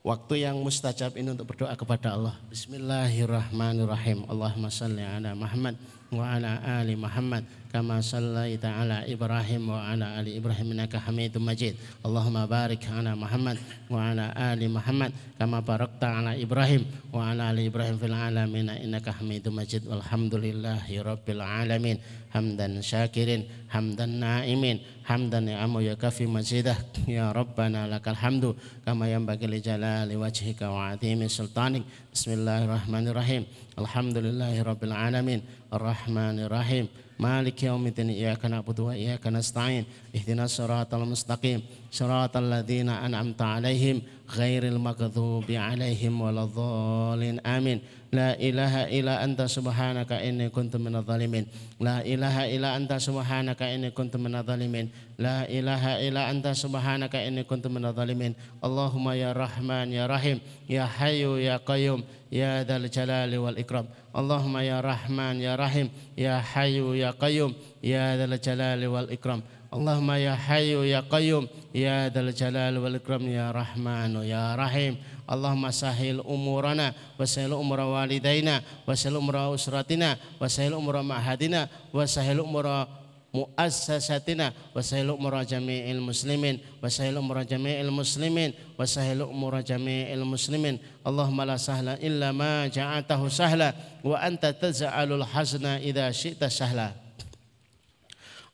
waktu 0.05 0.45
yang 0.45 0.55
mustajab 0.61 1.17
ini 1.17 1.33
untuk 1.33 1.49
berdoa 1.51 1.73
kepada 1.73 2.13
Allah. 2.13 2.37
Bismillahirrahmanirrahim. 2.47 4.29
Allahumma 4.29 4.71
salli 4.71 5.01
ala 5.01 5.33
Muhammad 5.33 5.75
wa 6.13 6.37
ala 6.37 6.61
ali 6.61 6.93
Muhammad 6.93 7.45
kama 7.75 7.99
sallaita 7.99 8.71
ala 8.71 9.03
Ibrahim 9.03 9.67
wa 9.67 9.83
ala 9.83 10.15
ali 10.15 10.39
Ibrahim 10.39 10.71
innaka 10.71 10.95
Hamidum 10.95 11.43
Majid. 11.43 11.75
Allahumma 12.07 12.47
barik 12.47 12.87
ala 12.87 13.19
Muhammad 13.19 13.59
wa 13.91 13.99
ala 13.99 14.31
ali 14.31 14.71
Muhammad 14.71 15.11
kama 15.35 15.59
barakta 15.59 16.23
ala 16.23 16.39
Ibrahim 16.39 16.87
wa 17.11 17.35
ala 17.35 17.51
ali 17.51 17.67
Ibrahim 17.67 17.99
fil 17.99 18.15
alamin 18.15 18.71
innaka 18.79 19.11
Hamidum 19.11 19.59
Majid. 19.59 19.83
Walhamdulillahi 19.83 21.03
rabbil 21.03 21.43
alamin. 21.43 21.99
Hamdan 22.31 22.83
syakirin, 22.83 23.47
hamdan 23.71 24.19
naimin, 24.19 24.83
hamdan 25.07 25.47
ni'amu 25.47 25.79
ya 25.83 25.95
kafi 25.95 26.27
mazidah. 26.27 26.75
Ya 27.07 27.31
Rabbana 27.31 27.87
lakal 27.87 28.15
hamdu 28.15 28.59
kama 28.83 29.07
yanbaghi 29.07 29.47
li 29.47 29.63
jalali 29.63 30.19
wajhika 30.19 30.67
wa 30.67 30.95
azimi 30.95 31.31
sultanik. 31.31 31.87
Bismillahirrahmanirrahim. 32.11 33.47
Alhamdulillahi 33.79 34.63
rabbil 34.63 34.95
alamin. 34.95 35.39
Ar-Rahmanir-Rahim. 35.75 36.87
Malik 37.19 37.63
yaumiddin 37.63 38.11
iyyaka 38.11 38.47
na'budu 38.47 38.91
wa 38.91 38.93
iyyaka 38.95 39.31
nasta'in. 39.31 39.85
surah 40.11 40.47
siratal 40.47 41.07
mustaqim. 41.07 41.63
surah 41.91 42.27
ladzina 42.43 42.99
an'amta 43.03 43.55
'alaihim 43.55 44.03
غير 44.29 44.63
المغضوب 44.67 45.51
عليهم 45.51 46.21
ولا 46.21 46.43
الضالين. 46.43 47.39
آمين. 47.39 47.81
لا 48.13 48.39
إله 48.39 48.99
إلا 48.99 49.23
أنت 49.23 49.41
سبحانك 49.41 50.11
إني 50.11 50.49
كنت 50.49 50.75
من 50.75 50.95
الظالمين. 50.95 51.45
لا 51.79 52.05
إله 52.05 52.55
إلا 52.55 52.77
أنت 52.77 52.93
سبحانك 52.93 53.61
إني 53.61 53.91
كنت 53.91 54.15
من 54.17 54.35
الظالمين. 54.35 54.89
لا 55.19 55.49
إله 55.49 56.07
إلا 56.07 56.31
أنت 56.31 56.47
سبحانك 56.47 57.15
إني 57.15 57.43
كنت 57.43 57.67
من 57.67 57.85
الظالمين. 57.85 58.33
اللهم 58.63 59.09
يا 59.09 59.31
رحمن 59.33 59.91
يا 59.91 60.05
رحيم 60.05 60.39
يا 60.69 60.85
حي 60.85 61.23
يا 61.43 61.57
قيوم 61.57 62.03
يا 62.31 62.63
ذا 62.63 62.75
الجلال 62.77 63.37
والإكرام. 63.37 63.85
اللهم 64.15 64.57
يا 64.57 64.81
رحمن 64.81 65.35
يا 65.41 65.55
رحيم 65.55 65.89
يا 66.17 66.39
حي 66.39 66.79
يا 66.99 67.11
قيوم 67.11 67.53
يا 67.83 68.17
ذا 68.17 68.25
الجلال 68.25 68.87
والإكرام. 68.87 69.41
Allahumma 69.73 70.15
ya 70.21 70.35
Hayu 70.37 70.85
ya 70.85 71.01
Qayyum 71.03 71.49
ya 71.73 72.07
dal 72.13 72.31
Jalal 72.31 72.77
wal 72.79 72.95
Ikram 72.95 73.25
ya 73.27 73.51
Rahman 73.51 74.23
ya 74.23 74.55
Rahim. 74.55 74.95
Allahumma 75.25 75.73
sahil 75.73 76.21
umurana 76.21 76.93
wasahil 77.17 77.57
umur 77.57 77.81
walidaina 77.81 78.61
wasahil 78.85 79.17
umur 79.17 79.57
usratina 79.57 80.21
wasahil 80.37 80.77
umur 80.77 81.01
mahadina 81.01 81.65
wasahil 81.89 82.45
umur 82.45 82.85
muassasatina 83.33 84.53
wasahil 84.71 85.11
umur 85.17 85.41
jami'il 85.41 85.97
muslimin 85.97 86.61
wasahil 86.77 87.17
umur 87.17 87.41
jami'il 87.41 87.89
muslimin 87.89 88.53
wasahil 88.77 89.25
umur 89.25 89.65
jami'il 89.65 90.21
muslimin. 90.21 90.77
Allahumma 91.01 91.43
la 91.43 91.57
sahla 91.57 91.97
illa 91.99 92.29
ma 92.29 92.69
ja'atahu 92.69 93.25
sahla 93.25 93.73
wa 94.05 94.21
anta 94.21 94.53
taz'alul 94.53 95.25
hazna 95.25 95.81
idza 95.81 96.05
syi'ta 96.13 96.53
sahla. 96.53 97.04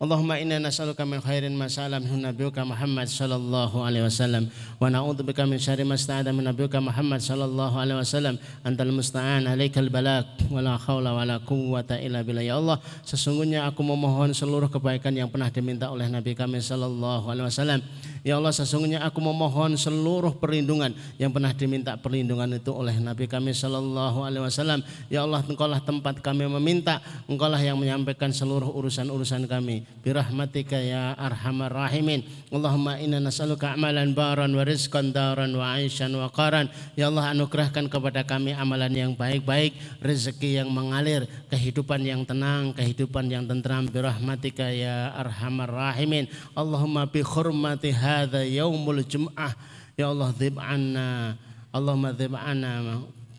Allahumma 0.02 0.42
inna 0.42 0.58
nas'aluka 0.58 1.06
min 1.06 1.22
khairin 1.22 1.54
ma 1.54 1.70
sa'ala 1.70 2.02
minhu 2.02 2.18
nabiyuka 2.18 2.66
Muhammad 2.66 3.06
sallallahu 3.06 3.86
alaihi 3.86 4.02
wasallam. 4.02 4.50
Wa 4.82 4.90
na'udzubika 4.90 5.46
min 5.46 5.62
syarri 5.62 5.86
ma 5.86 5.94
sta'ada 5.94 6.34
min 6.34 6.42
nabiyuka 6.42 6.82
Muhammad 6.82 7.22
sallallahu 7.22 7.78
alaihi 7.78 8.02
wasallam. 8.02 8.42
Antal 8.66 8.90
musta'an 8.90 9.46
alaikal 9.46 9.94
balak 9.94 10.26
wala 10.50 10.82
haula 10.82 11.14
wala 11.14 11.38
quwwata 11.46 12.02
illa 12.02 12.26
billah. 12.26 12.42
Ya 12.42 12.58
Allah 12.58 12.82
sesungguhnya 13.06 13.70
aku 13.70 13.86
memohon 13.86 14.34
seluruh 14.34 14.74
kebaikan 14.74 15.14
yang 15.14 15.30
pernah 15.30 15.54
diminta 15.54 15.94
oleh 15.94 16.10
nabi 16.10 16.34
kami 16.34 16.66
sallallahu 16.66 17.30
alaihi 17.30 17.46
wasallam. 17.54 17.86
Ya 18.22 18.38
Allah 18.38 18.54
sesungguhnya 18.54 19.02
aku 19.02 19.18
memohon 19.18 19.74
seluruh 19.74 20.38
perlindungan 20.38 20.94
yang 21.18 21.34
pernah 21.34 21.50
diminta 21.58 21.98
perlindungan 21.98 22.54
itu 22.54 22.70
oleh 22.70 22.94
Nabi 23.02 23.26
kami 23.26 23.50
Shallallahu 23.50 24.22
Alaihi 24.22 24.46
Wasallam. 24.46 24.86
Ya 25.10 25.26
Allah 25.26 25.42
engkaulah 25.42 25.82
tempat 25.82 26.22
kami 26.22 26.46
meminta, 26.46 27.02
engkaulah 27.26 27.58
yang 27.58 27.82
menyampaikan 27.82 28.30
seluruh 28.30 28.70
urusan-urusan 28.78 29.50
kami. 29.50 29.90
Birahmatika 30.06 30.78
ya 30.78 31.18
arhamar 31.18 31.74
rahimin. 31.74 32.22
Allahumma 32.54 33.02
inna 33.02 33.18
nas'aluka 33.18 33.74
amalan 33.74 34.14
baran 34.14 34.54
wa 34.54 34.62
rizqan 34.70 35.10
daran 35.10 35.58
wa 35.58 35.74
aishan 35.82 36.14
wa 36.14 36.30
qaran. 36.30 36.70
Ya 36.94 37.10
Allah 37.10 37.34
anugerahkan 37.34 37.90
kepada 37.90 38.22
kami 38.22 38.54
amalan 38.54 38.94
yang 38.94 39.12
baik-baik, 39.18 39.74
rezeki 39.98 40.62
yang 40.62 40.70
mengalir, 40.70 41.26
kehidupan 41.50 42.06
yang 42.06 42.22
tenang, 42.22 42.70
kehidupan 42.78 43.34
yang 43.34 43.50
tentram. 43.50 43.90
Birahmatika 43.90 44.70
ya 44.70 45.10
arhamar 45.18 45.74
rahimin. 45.74 46.30
Allahumma 46.54 47.10
bi 47.10 47.26
hurmati 47.26 47.90
hadha 48.12 48.41
yaumul 48.43 49.00
jum'ah 49.08 49.56
ya 49.95 50.12
Allah 50.12 50.30
dhib 50.36 50.60
anna 50.60 51.38
Allahumma 51.71 52.12
dhib 52.12 52.36
anna 52.36 52.71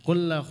Kulla 0.02 0.42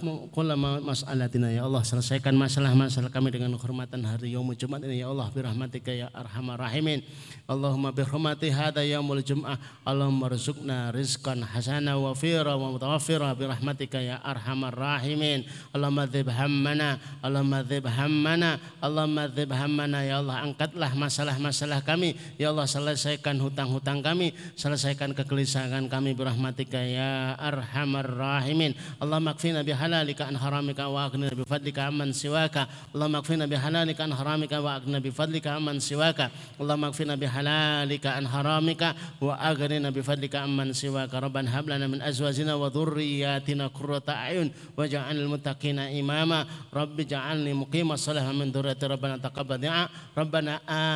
mas'alatina 0.56 1.52
ya 1.52 1.68
Allah 1.68 1.84
selesaikan 1.84 2.32
masalah-masalah 2.40 3.12
kami 3.12 3.36
dengan 3.36 3.52
kehormatan 3.60 4.00
hari 4.08 4.32
yaumul 4.32 4.56
Jumat 4.56 4.80
ini 4.88 5.04
ya 5.04 5.12
Allah 5.12 5.28
birahmatika 5.28 5.92
ya 5.92 6.08
arhamar 6.16 6.56
rahimin. 6.56 7.04
Allahumma 7.52 7.92
birahmati 7.92 8.48
hada 8.48 8.80
yaumul 8.80 9.20
Jum'ah. 9.20 9.60
Allahumma 9.84 10.32
rizqna 10.32 10.96
rizqan 10.96 11.44
hasana 11.44 12.00
wa 12.00 12.16
fira 12.16 12.56
wa 12.56 12.72
mutawaffira 12.72 13.28
birahmatika 13.36 14.00
ya 14.00 14.24
arhamar 14.24 14.72
rahimin. 14.72 15.44
Allahumma 15.76 16.08
dzib 16.08 16.32
hammana, 16.32 17.04
Allahumma 17.20 17.60
dzib 17.68 17.92
hammana, 17.92 18.56
Allahumma 18.80 19.28
dzib 19.28 19.52
hammana 19.52 20.00
ya 20.08 20.24
Allah 20.24 20.48
angkatlah 20.48 20.96
masalah-masalah 20.96 21.84
kami. 21.84 22.16
Ya 22.40 22.56
Allah 22.56 22.72
selesaikan 22.72 23.36
hutang-hutang 23.44 24.00
kami, 24.00 24.32
selesaikan 24.56 25.12
kegelisahan 25.12 25.92
kami 25.92 26.16
birahmatika 26.16 26.80
ya 26.80 27.36
arhamar 27.36 28.08
rahimin. 28.08 28.80
Allahumma 28.96 29.41
اكفنا 29.41 29.61
بحلالك 29.69 30.21
عن 30.29 30.35
حرامك 30.43 30.79
واغننا 30.79 31.33
بفضلك 31.41 31.79
عمن 31.79 32.09
سواك 32.13 32.57
اللهم 32.95 33.15
اكفنا 33.21 33.45
بحلالك 33.53 33.99
عن 34.05 34.13
حرامك 34.19 34.53
واغننا 34.53 34.99
بفضلك 35.05 35.47
عمن 35.47 35.77
سواك 35.81 36.21
اللهم 36.61 36.85
اكفنا 36.85 37.15
بحلالك 37.23 38.05
عن 38.17 38.25
حرامك 38.33 38.83
واغننا 39.21 39.89
بفضلك 39.97 40.35
عمن 40.45 40.69
سواك 40.73 41.13
ربنا 41.15 41.49
هب 41.59 41.67
لنا 41.73 41.87
من 41.93 42.01
ازواجنا 42.11 42.53
وذرياتنا 42.61 43.65
قرة 43.79 44.07
اعين 44.09 44.49
واجعل 44.77 45.17
المتقين 45.25 45.79
اماما 45.79 46.41
رب 46.75 46.97
اجعلني 47.01 47.53
مقيم 47.63 47.89
الصلاة 47.93 48.33
من 48.33 48.49
ذريتي 48.53 48.87
ربنا 48.87 49.17
تقبل 49.17 49.59
دعاء 49.59 49.89
ربنا 50.19 50.53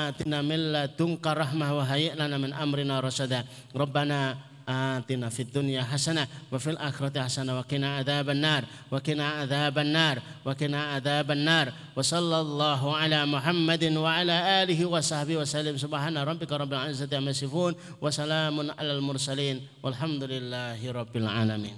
آتنا 0.09 0.39
من 0.43 0.61
لدنك 0.73 1.25
رحمة 1.27 1.67
وهيئ 1.79 2.13
لنا 2.21 2.37
من 2.39 2.53
امرنا 2.53 3.01
رشدا 3.01 3.41
ربنا 3.77 4.19
آتنا 4.70 5.30
في 5.30 5.42
الدنيا 5.42 5.84
حسنة 5.84 6.28
وفي 6.52 6.70
الآخرة 6.70 7.24
حسنة 7.24 7.58
وقنا 7.58 7.98
عذاب 7.98 8.30
النار 8.30 8.64
وقنا 8.92 9.28
عذاب 9.30 9.78
النار 9.78 10.22
وقنا 10.46 10.84
عذاب 10.84 11.32
النار. 11.32 11.74
وصلى 11.96 12.40
الله 12.42 12.98
على 12.98 13.26
محمد 13.26 13.84
وعلى 13.84 14.64
آله 14.64 14.86
وصحبه 14.86 15.38
وسلم. 15.38 15.78
سبحان 15.78 16.18
ربك 16.18 16.52
رب 16.52 16.74
العزة 16.74 17.18
عما 17.18 17.32
يصفون 17.32 17.76
وسلام 18.02 18.72
على 18.72 18.92
المرسلين. 18.98 19.68
والحمد 19.84 20.24
لله 20.24 20.92
رب 20.92 21.14
العالمين. 21.18 21.78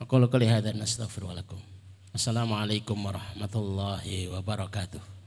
أقول 0.00 0.26
قولي 0.26 0.48
هذا 0.48 0.72
نستغفر 0.72 1.32
لكم 1.32 1.58
السلام 2.14 2.52
عليكم 2.52 3.06
ورحمة 3.06 3.54
الله 3.54 4.28
وبركاته. 4.28 5.19